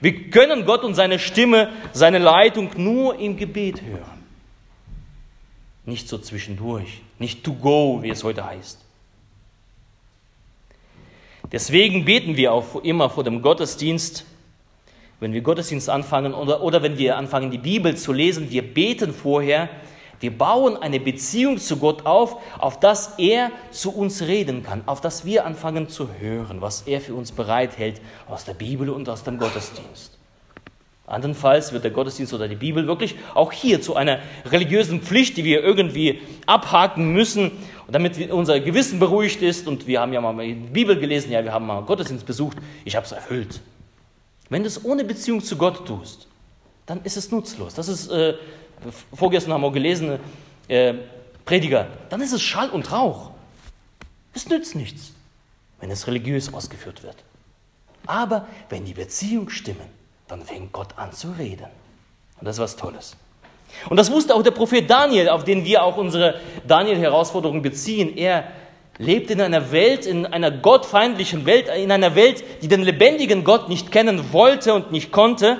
Wir 0.00 0.30
können 0.30 0.64
Gott 0.64 0.84
und 0.84 0.94
seine 0.94 1.18
Stimme, 1.18 1.72
seine 1.92 2.18
Leitung 2.18 2.70
nur 2.76 3.18
im 3.18 3.36
Gebet 3.36 3.82
hören. 3.82 4.24
Nicht 5.84 6.08
so 6.08 6.18
zwischendurch, 6.18 7.00
nicht 7.18 7.42
to 7.42 7.52
go, 7.54 8.02
wie 8.02 8.10
es 8.10 8.22
heute 8.22 8.44
heißt. 8.44 8.78
Deswegen 11.52 12.04
beten 12.04 12.36
wir 12.36 12.52
auch 12.52 12.76
immer 12.84 13.10
vor 13.10 13.24
dem 13.24 13.42
Gottesdienst, 13.42 14.24
wenn 15.18 15.32
wir 15.32 15.40
Gottesdienst 15.40 15.90
anfangen 15.90 16.32
oder, 16.32 16.62
oder 16.62 16.82
wenn 16.82 16.96
wir 16.96 17.16
anfangen, 17.16 17.50
die 17.50 17.58
Bibel 17.58 17.96
zu 17.96 18.12
lesen, 18.12 18.50
wir 18.50 18.62
beten 18.62 19.12
vorher, 19.12 19.68
wir 20.20 20.36
bauen 20.36 20.76
eine 20.76 21.00
Beziehung 21.00 21.58
zu 21.58 21.78
Gott 21.78 22.04
auf, 22.04 22.36
auf 22.58 22.78
das 22.78 23.14
er 23.18 23.50
zu 23.70 23.90
uns 23.90 24.22
reden 24.22 24.62
kann, 24.62 24.82
auf 24.86 25.00
das 25.00 25.24
wir 25.24 25.46
anfangen 25.46 25.88
zu 25.88 26.08
hören, 26.20 26.60
was 26.60 26.82
er 26.82 27.00
für 27.00 27.14
uns 27.14 27.32
bereithält 27.32 28.00
aus 28.28 28.44
der 28.44 28.54
Bibel 28.54 28.90
und 28.90 29.08
aus 29.08 29.24
dem 29.24 29.38
Gottesdienst. 29.38 30.18
Andernfalls 31.06 31.72
wird 31.72 31.82
der 31.82 31.90
Gottesdienst 31.90 32.32
oder 32.34 32.46
die 32.46 32.54
Bibel 32.54 32.86
wirklich 32.86 33.16
auch 33.34 33.50
hier 33.50 33.82
zu 33.82 33.96
einer 33.96 34.20
religiösen 34.44 35.02
Pflicht, 35.02 35.36
die 35.36 35.42
wir 35.42 35.64
irgendwie 35.64 36.20
abhaken 36.46 37.12
müssen, 37.12 37.50
damit 37.88 38.30
unser 38.30 38.60
Gewissen 38.60 39.00
beruhigt 39.00 39.42
ist. 39.42 39.66
Und 39.66 39.88
wir 39.88 40.00
haben 40.00 40.12
ja 40.12 40.20
mal 40.20 40.36
die 40.46 40.54
Bibel 40.54 41.00
gelesen, 41.00 41.32
ja, 41.32 41.42
wir 41.42 41.52
haben 41.52 41.66
mal 41.66 41.80
Gottesdienst 41.80 42.26
besucht, 42.26 42.58
ich 42.84 42.94
habe 42.94 43.06
es 43.06 43.12
erfüllt. 43.12 43.60
Wenn 44.50 44.62
du 44.62 44.68
es 44.68 44.84
ohne 44.84 45.02
Beziehung 45.02 45.42
zu 45.42 45.56
Gott 45.56 45.84
tust, 45.84 46.28
dann 46.86 47.02
ist 47.02 47.16
es 47.16 47.32
nutzlos. 47.32 47.74
Das 47.74 47.88
ist, 47.88 48.08
äh, 48.10 48.34
vorgestern 49.14 49.52
haben 49.52 49.62
wir 49.62 49.72
gelesen, 49.72 50.18
äh, 50.68 50.94
Prediger, 51.44 51.88
dann 52.08 52.20
ist 52.20 52.32
es 52.32 52.42
Schall 52.42 52.70
und 52.70 52.92
Rauch. 52.92 53.30
Es 54.34 54.48
nützt 54.48 54.74
nichts, 54.74 55.12
wenn 55.80 55.90
es 55.90 56.06
religiös 56.06 56.52
ausgeführt 56.52 57.02
wird. 57.02 57.16
Aber 58.06 58.46
wenn 58.68 58.84
die 58.84 58.94
Beziehungen 58.94 59.50
stimmen, 59.50 59.88
dann 60.28 60.42
fängt 60.42 60.72
Gott 60.72 60.96
an 60.96 61.12
zu 61.12 61.32
reden. 61.32 61.66
Und 62.38 62.46
das 62.46 62.56
ist 62.56 62.60
was 62.60 62.76
Tolles. 62.76 63.16
Und 63.88 63.96
das 63.96 64.10
wusste 64.10 64.34
auch 64.34 64.42
der 64.42 64.50
Prophet 64.50 64.88
Daniel, 64.88 65.28
auf 65.28 65.44
den 65.44 65.64
wir 65.64 65.84
auch 65.84 65.96
unsere 65.96 66.40
Daniel-Herausforderung 66.66 67.62
beziehen. 67.62 68.16
Er 68.16 68.44
lebt 68.98 69.30
in 69.30 69.40
einer 69.40 69.72
Welt, 69.72 70.06
in 70.06 70.26
einer 70.26 70.50
gottfeindlichen 70.50 71.46
Welt, 71.46 71.68
in 71.68 71.90
einer 71.90 72.14
Welt, 72.14 72.44
die 72.62 72.68
den 72.68 72.82
lebendigen 72.82 73.44
Gott 73.44 73.68
nicht 73.68 73.90
kennen 73.90 74.32
wollte 74.32 74.74
und 74.74 74.92
nicht 74.92 75.10
konnte. 75.12 75.58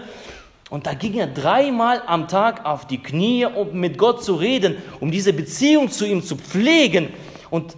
Und 0.71 0.87
da 0.87 0.95
ging 0.95 1.15
er 1.15 1.27
dreimal 1.27 2.03
am 2.07 2.29
Tag 2.29 2.65
auf 2.65 2.87
die 2.87 3.03
Knie, 3.03 3.45
um 3.45 3.79
mit 3.79 3.99
Gott 3.99 4.23
zu 4.23 4.37
reden, 4.37 4.77
um 5.01 5.11
diese 5.11 5.33
Beziehung 5.33 5.91
zu 5.91 6.07
ihm 6.07 6.23
zu 6.23 6.37
pflegen 6.37 7.09
und 7.51 7.77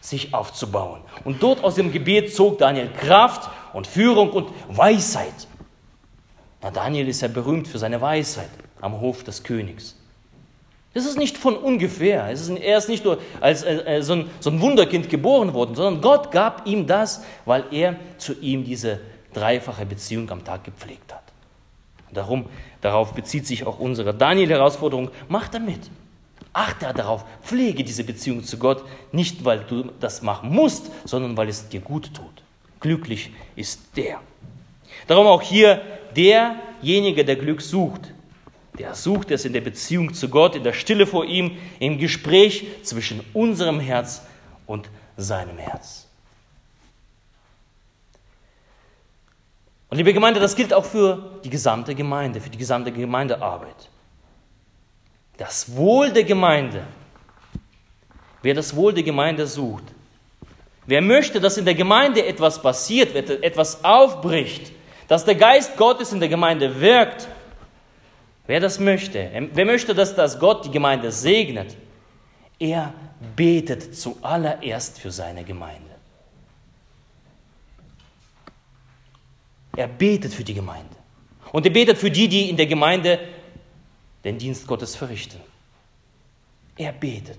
sich 0.00 0.34
aufzubauen. 0.34 1.00
Und 1.24 1.42
dort 1.42 1.62
aus 1.62 1.76
dem 1.76 1.92
Gebet 1.92 2.34
zog 2.34 2.58
Daniel 2.58 2.90
Kraft 2.90 3.48
und 3.72 3.86
Führung 3.86 4.30
und 4.30 4.48
Weisheit. 4.68 5.46
Na, 6.60 6.70
Daniel 6.70 7.08
ist 7.08 7.22
ja 7.22 7.28
berühmt 7.28 7.68
für 7.68 7.78
seine 7.78 8.00
Weisheit 8.00 8.50
am 8.80 9.00
Hof 9.00 9.22
des 9.22 9.44
Königs. 9.44 9.96
Das 10.92 11.06
ist 11.06 11.18
nicht 11.18 11.36
von 11.36 11.56
ungefähr. 11.56 12.30
Ist, 12.30 12.48
er 12.48 12.78
ist 12.78 12.88
nicht 12.88 13.04
nur 13.04 13.18
als 13.40 13.62
äh, 13.62 13.96
äh, 13.96 14.02
so, 14.02 14.14
ein, 14.14 14.30
so 14.40 14.50
ein 14.50 14.60
Wunderkind 14.60 15.08
geboren 15.08 15.52
worden, 15.52 15.74
sondern 15.74 16.00
Gott 16.00 16.30
gab 16.30 16.66
ihm 16.66 16.86
das, 16.86 17.24
weil 17.44 17.64
er 17.70 17.96
zu 18.18 18.34
ihm 18.40 18.64
diese 18.64 19.00
dreifache 19.32 19.86
Beziehung 19.86 20.30
am 20.30 20.44
Tag 20.44 20.64
gepflegt 20.64 21.12
hat. 21.12 21.23
Darum, 22.14 22.46
darauf 22.80 23.12
bezieht 23.12 23.46
sich 23.46 23.66
auch 23.66 23.78
unsere 23.78 24.14
Daniel-Herausforderung. 24.14 25.10
Mach 25.28 25.48
damit. 25.48 25.80
Achte 26.52 26.92
darauf, 26.94 27.24
pflege 27.42 27.82
diese 27.82 28.04
Beziehung 28.04 28.44
zu 28.44 28.58
Gott, 28.58 28.84
nicht 29.10 29.44
weil 29.44 29.64
du 29.68 29.90
das 29.98 30.22
machen 30.22 30.50
musst, 30.50 30.90
sondern 31.04 31.36
weil 31.36 31.48
es 31.48 31.68
dir 31.68 31.80
gut 31.80 32.14
tut. 32.14 32.42
Glücklich 32.78 33.32
ist 33.56 33.80
der. 33.96 34.20
Darum 35.08 35.26
auch 35.26 35.42
hier 35.42 35.82
derjenige, 36.16 37.24
der 37.24 37.36
Glück 37.36 37.60
sucht, 37.60 38.12
der 38.78 38.94
sucht 38.94 39.30
es 39.30 39.44
in 39.44 39.52
der 39.52 39.60
Beziehung 39.60 40.14
zu 40.14 40.28
Gott, 40.28 40.56
in 40.56 40.64
der 40.64 40.72
Stille 40.72 41.06
vor 41.06 41.24
ihm, 41.24 41.56
im 41.80 41.98
Gespräch 41.98 42.66
zwischen 42.82 43.20
unserem 43.32 43.80
Herz 43.80 44.22
und 44.66 44.88
seinem 45.16 45.58
Herz. 45.58 46.03
Und 49.94 49.98
liebe 49.98 50.12
Gemeinde, 50.12 50.40
das 50.40 50.56
gilt 50.56 50.74
auch 50.74 50.84
für 50.84 51.38
die 51.44 51.50
gesamte 51.50 51.94
Gemeinde, 51.94 52.40
für 52.40 52.50
die 52.50 52.58
gesamte 52.58 52.90
Gemeindearbeit. 52.90 53.88
Das 55.36 55.76
Wohl 55.76 56.10
der 56.10 56.24
Gemeinde, 56.24 56.82
wer 58.42 58.54
das 58.54 58.74
Wohl 58.74 58.92
der 58.92 59.04
Gemeinde 59.04 59.46
sucht, 59.46 59.84
wer 60.86 61.00
möchte, 61.00 61.40
dass 61.40 61.58
in 61.58 61.64
der 61.64 61.76
Gemeinde 61.76 62.26
etwas 62.26 62.60
passiert, 62.60 63.14
etwas 63.14 63.84
aufbricht, 63.84 64.72
dass 65.06 65.24
der 65.24 65.36
Geist 65.36 65.76
Gottes 65.76 66.12
in 66.12 66.18
der 66.18 66.28
Gemeinde 66.28 66.80
wirkt. 66.80 67.28
Wer 68.48 68.58
das 68.58 68.80
möchte, 68.80 69.48
wer 69.52 69.64
möchte, 69.64 69.94
dass 69.94 70.16
das 70.16 70.40
Gott 70.40 70.64
die 70.64 70.72
Gemeinde 70.72 71.12
segnet, 71.12 71.76
er 72.58 72.92
betet 73.36 73.94
zuallererst 73.94 74.98
für 74.98 75.12
seine 75.12 75.44
Gemeinde. 75.44 75.83
Er 79.76 79.88
betet 79.88 80.32
für 80.32 80.44
die 80.44 80.54
Gemeinde. 80.54 80.96
Und 81.52 81.66
er 81.66 81.72
betet 81.72 81.98
für 81.98 82.10
die, 82.10 82.28
die 82.28 82.50
in 82.50 82.56
der 82.56 82.66
Gemeinde 82.66 83.18
den 84.24 84.38
Dienst 84.38 84.66
Gottes 84.66 84.96
verrichten. 84.96 85.40
Er 86.76 86.92
betet. 86.92 87.38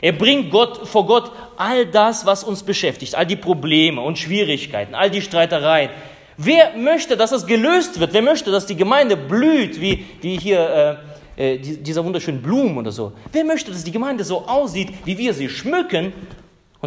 Er 0.00 0.12
bringt 0.12 0.50
Gott, 0.50 0.86
vor 0.86 1.06
Gott 1.06 1.32
all 1.56 1.86
das, 1.86 2.26
was 2.26 2.44
uns 2.44 2.62
beschäftigt, 2.62 3.14
all 3.14 3.26
die 3.26 3.36
Probleme 3.36 4.00
und 4.00 4.18
Schwierigkeiten, 4.18 4.94
all 4.94 5.10
die 5.10 5.22
Streitereien. 5.22 5.90
Wer 6.36 6.76
möchte, 6.76 7.16
dass 7.16 7.30
das 7.30 7.46
gelöst 7.46 7.98
wird? 7.98 8.12
Wer 8.12 8.22
möchte, 8.22 8.50
dass 8.50 8.66
die 8.66 8.76
Gemeinde 8.76 9.16
blüht, 9.16 9.80
wie, 9.80 10.04
wie 10.20 10.38
hier 10.38 11.00
äh, 11.36 11.54
äh, 11.54 11.58
dieser 11.58 12.04
wunderschönen 12.04 12.42
Blumen 12.42 12.76
oder 12.76 12.92
so? 12.92 13.12
Wer 13.32 13.44
möchte, 13.44 13.70
dass 13.70 13.84
die 13.84 13.92
Gemeinde 13.92 14.22
so 14.22 14.46
aussieht, 14.46 14.92
wie 15.06 15.16
wir 15.16 15.32
sie 15.32 15.48
schmücken 15.48 16.12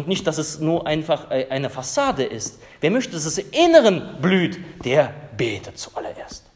und 0.00 0.08
nicht, 0.08 0.26
dass 0.26 0.38
es 0.38 0.60
nur 0.60 0.86
einfach 0.86 1.30
äh, 1.30 1.46
eine 1.50 1.68
Fassade 1.68 2.24
ist? 2.24 2.62
Wer 2.80 2.90
möchte, 2.90 3.12
dass 3.12 3.26
es 3.26 3.36
im 3.36 3.50
Inneren 3.50 4.16
blüht? 4.22 4.58
Der 4.82 5.12
betet 5.36 5.76
zuallererst. 5.76 6.46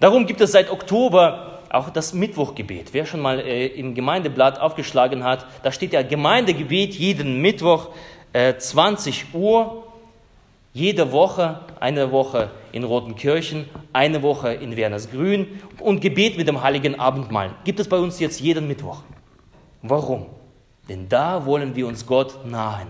Darum 0.00 0.26
gibt 0.26 0.40
es 0.40 0.52
seit 0.52 0.70
Oktober 0.70 1.60
auch 1.68 1.90
das 1.90 2.14
Mittwochgebet. 2.14 2.94
Wer 2.94 3.04
schon 3.04 3.20
mal 3.20 3.40
äh, 3.40 3.66
im 3.66 3.94
Gemeindeblatt 3.94 4.58
aufgeschlagen 4.58 5.22
hat, 5.22 5.44
da 5.62 5.70
steht 5.70 5.92
ja 5.92 6.00
Gemeindegebet 6.00 6.94
jeden 6.94 7.42
Mittwoch 7.42 7.90
äh, 8.32 8.56
20 8.56 9.34
Uhr, 9.34 9.84
jede 10.72 11.12
Woche, 11.12 11.60
eine 11.78 12.10
Woche 12.10 12.50
in 12.72 12.84
Rotenkirchen, 12.84 13.68
eine 13.92 14.22
Woche 14.22 14.54
in 14.54 14.76
Wernersgrün 14.76 15.60
und 15.78 16.00
Gebet 16.00 16.38
mit 16.38 16.48
dem 16.48 16.62
Heiligen 16.62 16.98
Abendmahl. 16.98 17.50
Gibt 17.64 17.80
es 17.80 17.88
bei 17.88 17.98
uns 17.98 18.18
jetzt 18.18 18.40
jeden 18.40 18.66
Mittwoch. 18.66 19.02
Warum? 19.82 20.26
Denn 20.88 21.08
da 21.08 21.44
wollen 21.44 21.74
wir 21.74 21.86
uns 21.86 22.06
Gott 22.06 22.44
nahen. 22.46 22.88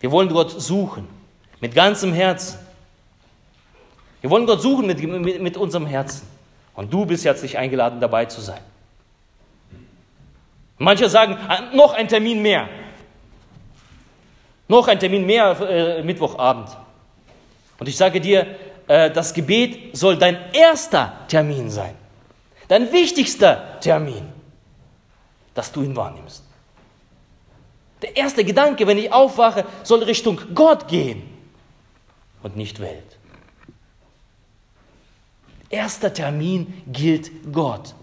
Wir 0.00 0.10
wollen 0.10 0.28
Gott 0.28 0.50
suchen 0.60 1.06
mit 1.60 1.74
ganzem 1.74 2.12
Herzen. 2.12 2.58
Wir 4.20 4.30
wollen 4.30 4.46
Gott 4.46 4.62
suchen 4.62 4.86
mit, 4.86 5.02
mit, 5.02 5.42
mit 5.42 5.56
unserem 5.56 5.86
Herzen. 5.86 6.26
Und 6.74 6.92
du 6.92 7.04
bist 7.04 7.24
herzlich 7.24 7.58
eingeladen, 7.58 8.00
dabei 8.00 8.24
zu 8.24 8.40
sein. 8.40 8.60
Manche 10.78 11.08
sagen, 11.08 11.36
ah, 11.48 11.70
noch 11.74 11.94
ein 11.94 12.08
Termin 12.08 12.42
mehr. 12.42 12.68
Noch 14.68 14.88
ein 14.88 14.98
Termin 14.98 15.26
mehr 15.26 15.60
äh, 15.60 16.02
Mittwochabend. 16.02 16.76
Und 17.78 17.88
ich 17.88 17.96
sage 17.96 18.20
dir, 18.20 18.46
äh, 18.88 19.10
das 19.10 19.34
Gebet 19.34 19.96
soll 19.96 20.16
dein 20.16 20.38
erster 20.52 21.12
Termin 21.28 21.70
sein. 21.70 21.94
Dein 22.68 22.92
wichtigster 22.92 23.78
Termin, 23.80 24.28
dass 25.54 25.72
du 25.72 25.82
ihn 25.82 25.96
wahrnimmst. 25.96 26.44
Der 28.02 28.16
erste 28.16 28.44
Gedanke, 28.44 28.86
wenn 28.86 28.98
ich 28.98 29.12
aufwache, 29.12 29.64
soll 29.84 30.02
Richtung 30.02 30.40
Gott 30.54 30.88
gehen 30.88 31.22
und 32.42 32.56
nicht 32.56 32.80
Welt. 32.80 33.18
Erster 35.70 36.12
Termin 36.12 36.82
gilt 36.86 37.30
Gott. 37.52 37.94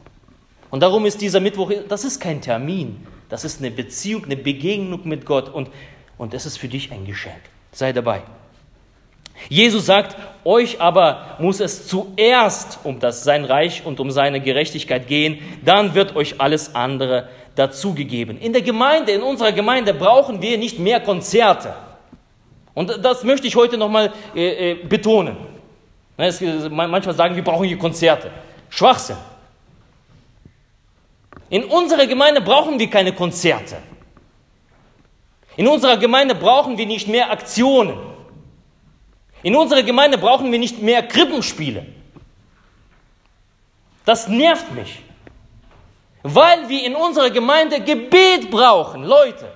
Und 0.71 0.81
darum 0.81 1.05
ist 1.05 1.21
dieser 1.21 1.39
Mittwoch, 1.39 1.71
das 1.87 2.03
ist 2.03 2.19
kein 2.19 2.41
Termin, 2.41 3.05
das 3.27 3.43
ist 3.43 3.59
eine 3.59 3.71
Beziehung, 3.71 4.25
eine 4.25 4.37
Begegnung 4.37 5.07
mit 5.07 5.25
Gott 5.25 5.49
und, 5.49 5.69
und 6.17 6.33
es 6.33 6.45
ist 6.45 6.57
für 6.57 6.67
dich 6.67 6.91
ein 6.91 7.05
Geschenk. 7.05 7.41
Sei 7.71 7.93
dabei. 7.93 8.23
Jesus 9.47 9.85
sagt, 9.85 10.17
euch 10.43 10.81
aber 10.81 11.37
muss 11.39 11.59
es 11.59 11.87
zuerst 11.87 12.79
um 12.83 12.99
das 12.99 13.23
sein 13.23 13.45
Reich 13.45 13.85
und 13.85 13.99
um 13.99 14.11
seine 14.11 14.41
Gerechtigkeit 14.41 15.07
gehen, 15.07 15.39
dann 15.63 15.95
wird 15.95 16.15
euch 16.15 16.41
alles 16.41 16.75
andere 16.75 17.29
dazugegeben. 17.59 18.39
In 18.39 18.53
der 18.53 18.61
Gemeinde, 18.61 19.11
in 19.11 19.21
unserer 19.21 19.51
Gemeinde 19.51 19.93
brauchen 19.93 20.41
wir 20.41 20.57
nicht 20.57 20.79
mehr 20.79 21.01
Konzerte. 21.01 21.75
Und 22.73 23.03
das 23.03 23.23
möchte 23.23 23.47
ich 23.47 23.55
heute 23.55 23.77
nochmal 23.77 24.13
äh, 24.33 24.71
äh, 24.71 24.75
betonen. 24.75 25.35
Ne, 26.17 26.69
manchmal 26.69 27.13
sagen, 27.13 27.35
wir 27.35 27.43
brauchen 27.43 27.67
hier 27.67 27.77
Konzerte. 27.77 28.31
Schwachsinn. 28.69 29.17
In 31.49 31.65
unserer 31.65 32.07
Gemeinde 32.07 32.39
brauchen 32.39 32.79
wir 32.79 32.89
keine 32.89 33.11
Konzerte. 33.11 33.77
In 35.57 35.67
unserer 35.67 35.97
Gemeinde 35.97 36.35
brauchen 36.35 36.77
wir 36.77 36.85
nicht 36.85 37.07
mehr 37.09 37.29
Aktionen. 37.29 37.97
In 39.43 39.55
unserer 39.55 39.83
Gemeinde 39.83 40.17
brauchen 40.17 40.51
wir 40.51 40.59
nicht 40.59 40.81
mehr 40.81 41.03
Krippenspiele. 41.03 41.85
Das 44.05 44.27
nervt 44.29 44.71
mich. 44.73 45.01
Weil 46.23 46.67
wir 46.67 46.85
in 46.85 46.95
unserer 46.95 47.29
Gemeinde 47.29 47.79
Gebet 47.79 48.49
brauchen, 48.51 49.03
Leute. 49.03 49.51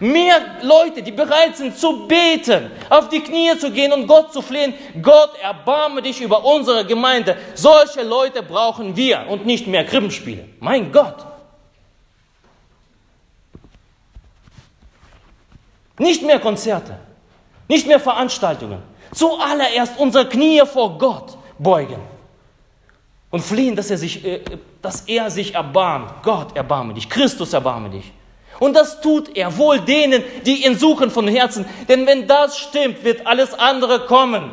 Mehr 0.00 0.40
Leute, 0.62 1.02
die 1.02 1.12
bereit 1.12 1.56
sind 1.56 1.76
zu 1.76 2.06
beten, 2.06 2.70
auf 2.88 3.08
die 3.08 3.20
Knie 3.20 3.56
zu 3.58 3.70
gehen 3.70 3.92
und 3.92 4.06
Gott 4.06 4.32
zu 4.32 4.40
flehen. 4.40 4.74
Gott, 5.02 5.30
erbarme 5.42 6.02
dich 6.02 6.20
über 6.20 6.44
unsere 6.44 6.84
Gemeinde. 6.84 7.36
Solche 7.54 8.02
Leute 8.02 8.42
brauchen 8.42 8.96
wir 8.96 9.26
und 9.28 9.44
nicht 9.44 9.66
mehr 9.66 9.84
Krippenspiele. 9.84 10.48
Mein 10.60 10.92
Gott. 10.92 11.26
Nicht 15.98 16.22
mehr 16.22 16.40
Konzerte. 16.40 16.98
Nicht 17.68 17.86
mehr 17.86 18.00
Veranstaltungen. 18.00 18.82
Zuallererst 19.14 19.98
unsere 19.98 20.28
Knie 20.28 20.62
vor 20.66 20.98
Gott 20.98 21.36
beugen 21.58 22.00
und 23.30 23.40
flehen, 23.40 23.76
dass 23.76 23.90
er 23.90 23.98
sich, 23.98 24.24
äh, 24.24 24.40
dass 24.86 25.00
er 25.00 25.32
sich 25.32 25.52
erbarmt. 25.52 26.22
Gott, 26.22 26.56
erbarme 26.56 26.94
dich. 26.94 27.10
Christus, 27.10 27.52
erbarme 27.52 27.90
dich. 27.90 28.12
Und 28.60 28.74
das 28.74 29.00
tut 29.00 29.36
er 29.36 29.58
wohl 29.58 29.80
denen, 29.80 30.22
die 30.44 30.64
ihn 30.64 30.78
suchen 30.78 31.10
von 31.10 31.26
Herzen. 31.26 31.66
Denn 31.88 32.06
wenn 32.06 32.28
das 32.28 32.56
stimmt, 32.56 33.02
wird 33.02 33.26
alles 33.26 33.52
andere 33.52 34.06
kommen. 34.06 34.48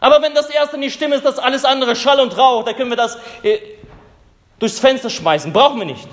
Aber 0.00 0.20
wenn 0.20 0.34
das 0.34 0.50
erste 0.50 0.76
nicht 0.76 0.92
stimmt, 0.92 1.14
ist 1.14 1.24
das 1.24 1.38
alles 1.38 1.64
andere 1.64 1.96
Schall 1.96 2.20
und 2.20 2.36
Rauch. 2.36 2.62
Da 2.64 2.74
können 2.74 2.90
wir 2.90 2.96
das 2.98 3.16
äh, 3.42 3.58
durchs 4.58 4.78
Fenster 4.78 5.08
schmeißen. 5.08 5.50
Brauchen 5.50 5.78
wir 5.78 5.86
nicht. 5.86 6.06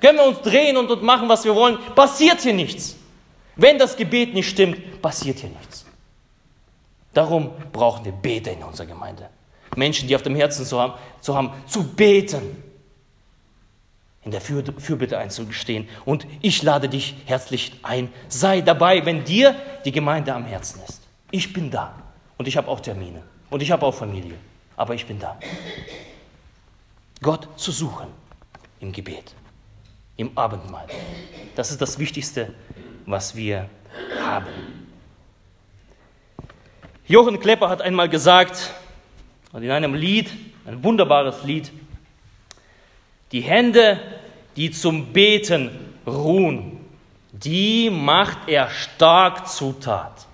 Können 0.00 0.18
wir 0.18 0.26
uns 0.26 0.40
drehen 0.42 0.76
und, 0.76 0.88
und 0.92 1.02
machen, 1.02 1.28
was 1.28 1.44
wir 1.44 1.56
wollen. 1.56 1.76
Passiert 1.96 2.40
hier 2.40 2.54
nichts. 2.54 2.94
Wenn 3.56 3.78
das 3.78 3.96
Gebet 3.96 4.32
nicht 4.32 4.48
stimmt, 4.48 5.02
passiert 5.02 5.40
hier 5.40 5.50
nichts. 5.50 5.84
Darum 7.12 7.50
brauchen 7.72 8.04
wir 8.04 8.12
Beter 8.12 8.52
in 8.52 8.62
unserer 8.62 8.86
Gemeinde. 8.86 9.28
Menschen, 9.76 10.08
die 10.08 10.16
auf 10.16 10.22
dem 10.22 10.34
Herzen 10.34 10.64
zu 10.64 10.80
haben, 10.80 10.94
zu, 11.20 11.36
haben, 11.36 11.52
zu 11.66 11.84
beten, 11.84 12.62
in 14.22 14.30
der 14.30 14.40
Für 14.40 14.62
Fürbitte 14.78 15.18
einzugestehen. 15.18 15.88
Und 16.04 16.26
ich 16.42 16.62
lade 16.62 16.88
dich 16.88 17.14
herzlich 17.26 17.72
ein, 17.82 18.12
sei 18.28 18.60
dabei, 18.60 19.04
wenn 19.06 19.24
dir 19.24 19.54
die 19.84 19.92
Gemeinde 19.92 20.34
am 20.34 20.44
Herzen 20.44 20.80
ist. 20.86 21.00
Ich 21.30 21.52
bin 21.52 21.70
da 21.70 21.94
und 22.36 22.46
ich 22.48 22.56
habe 22.56 22.68
auch 22.68 22.80
Termine 22.80 23.22
und 23.48 23.62
ich 23.62 23.70
habe 23.70 23.86
auch 23.86 23.94
Familie, 23.94 24.34
aber 24.76 24.94
ich 24.94 25.06
bin 25.06 25.18
da. 25.18 25.38
Gott 27.22 27.48
zu 27.56 27.70
suchen 27.70 28.08
im 28.80 28.92
Gebet, 28.92 29.34
im 30.16 30.36
Abendmahl. 30.36 30.86
Das 31.54 31.70
ist 31.70 31.80
das 31.80 31.98
Wichtigste, 31.98 32.54
was 33.06 33.34
wir 33.34 33.68
haben. 34.22 34.46
Jochen 37.06 37.40
Klepper 37.40 37.68
hat 37.68 37.82
einmal 37.82 38.08
gesagt, 38.08 38.72
und 39.52 39.62
in 39.62 39.70
einem 39.70 39.94
Lied, 39.94 40.30
ein 40.66 40.82
wunderbares 40.82 41.42
Lied, 41.44 41.72
die 43.32 43.40
Hände, 43.40 44.00
die 44.56 44.70
zum 44.70 45.12
Beten 45.12 45.70
ruhen, 46.06 46.78
die 47.32 47.90
macht 47.90 48.48
er 48.48 48.70
stark 48.70 49.48
zutat. 49.48 50.26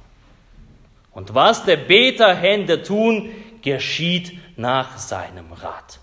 Und 1.13 1.35
was 1.35 1.65
der 1.65 1.77
Beter 1.77 2.35
Hände 2.35 2.83
tun, 2.83 3.31
geschieht 3.63 4.39
nach 4.57 4.99
seinem 4.99 5.53
Rat. 5.53 5.99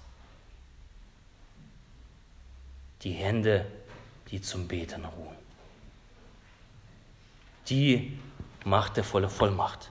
Die 3.03 3.11
Hände, 3.11 3.65
die 4.31 4.41
zum 4.41 4.67
Beten 4.67 5.05
ruhen, 5.05 5.35
die 7.69 8.17
macht 8.65 8.97
er 8.97 9.03
volle 9.03 9.29
Vollmacht 9.29 9.89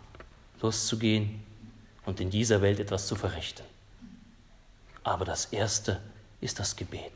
loszugehen 0.61 1.43
und 2.07 2.21
in 2.21 2.31
dieser 2.31 2.63
Welt 2.63 2.81
etwas 2.81 3.07
zu 3.07 3.15
verrichten. 3.15 3.65
Aber 5.05 5.25
das 5.25 5.47
Erste 5.47 6.01
ist 6.41 6.59
das 6.59 6.77
Gebet. 6.77 7.13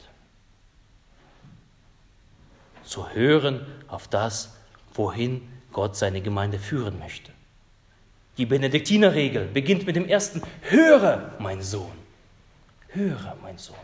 Zu 2.85 3.11
hören 3.11 3.66
auf 3.88 4.09
das, 4.09 4.57
wohin 4.94 5.46
Gott 5.72 5.96
seine 5.96 6.20
Gemeinde 6.20 6.59
führen 6.59 6.99
möchte. 6.99 7.33
Die 8.38 8.46
Benediktinerregel 8.46 9.46
beginnt 9.46 9.87
mit 9.87 9.96
dem 9.96 10.07
ersten, 10.07 10.42
höre, 10.62 11.33
mein 11.38 11.62
Sohn, 11.62 11.92
höre, 12.88 13.37
mein 13.42 13.59
Sohn, 13.59 13.77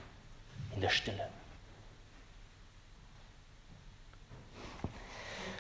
in 0.75 0.81
der 0.81 0.91
Stille. 0.91 1.29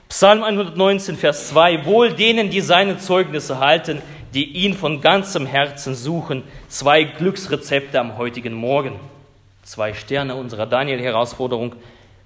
Psalm 0.09 0.42
119, 0.42 1.16
Vers 1.16 1.48
2, 1.48 1.87
wohl 1.87 2.12
denen, 2.12 2.50
die 2.50 2.61
seine 2.61 2.98
Zeugnisse 2.98 3.61
halten, 3.61 4.02
die 4.35 4.53
ihn 4.53 4.75
von 4.75 5.01
ganzem 5.01 5.47
Herzen 5.47 5.95
suchen. 5.95 6.45
Zwei 6.68 7.05
Glücksrezepte 7.05 8.01
am 8.01 8.16
heutigen 8.16 8.55
Morgen. 8.55 8.99
Zwei 9.62 9.95
Sterne 9.95 10.35
unserer 10.35 10.66
Daniel-Herausforderung, 10.66 11.77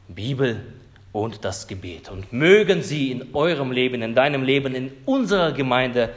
Bibel 0.08 0.64
und 1.12 1.44
das 1.44 1.66
Gebet. 1.66 2.10
Und 2.10 2.32
mögen 2.32 2.82
sie 2.82 3.10
in 3.10 3.34
eurem 3.34 3.72
Leben, 3.72 4.02
in 4.02 4.14
deinem 4.14 4.42
Leben, 4.42 4.74
in 4.74 4.92
unserer 5.04 5.52
Gemeinde 5.52 6.10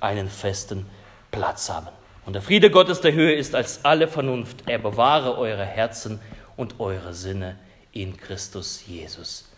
einen 0.00 0.28
festen 0.28 0.86
Platz 1.30 1.70
haben. 1.70 1.88
Und 2.24 2.32
der 2.32 2.42
Friede 2.42 2.70
Gottes 2.70 3.00
der 3.00 3.12
Höhe 3.12 3.34
ist 3.34 3.54
als 3.54 3.84
alle 3.84 4.08
Vernunft. 4.08 4.64
Er 4.66 4.78
bewahre 4.78 5.38
eure 5.38 5.64
Herzen 5.64 6.20
und 6.56 6.80
eure 6.80 7.14
Sinne 7.14 7.56
in 7.92 8.16
Christus 8.16 8.84
Jesus. 8.86 9.48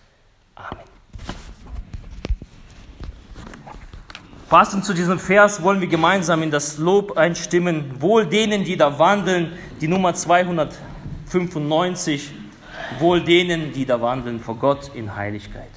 Amen. 0.54 0.97
Passend 4.48 4.84
zu 4.86 4.94
diesem 4.94 5.18
Vers 5.18 5.62
wollen 5.62 5.82
wir 5.82 5.88
gemeinsam 5.88 6.42
in 6.42 6.50
das 6.50 6.78
Lob 6.78 7.18
einstimmen. 7.18 8.00
Wohl 8.00 8.24
denen, 8.24 8.64
die 8.64 8.78
da 8.78 8.98
wandeln, 8.98 9.52
die 9.82 9.88
Nummer 9.88 10.14
295. 10.14 12.32
Wohl 12.98 13.20
denen, 13.20 13.74
die 13.74 13.84
da 13.84 14.00
wandeln 14.00 14.40
vor 14.40 14.56
Gott 14.56 14.90
in 14.94 15.14
Heiligkeit. 15.14 15.68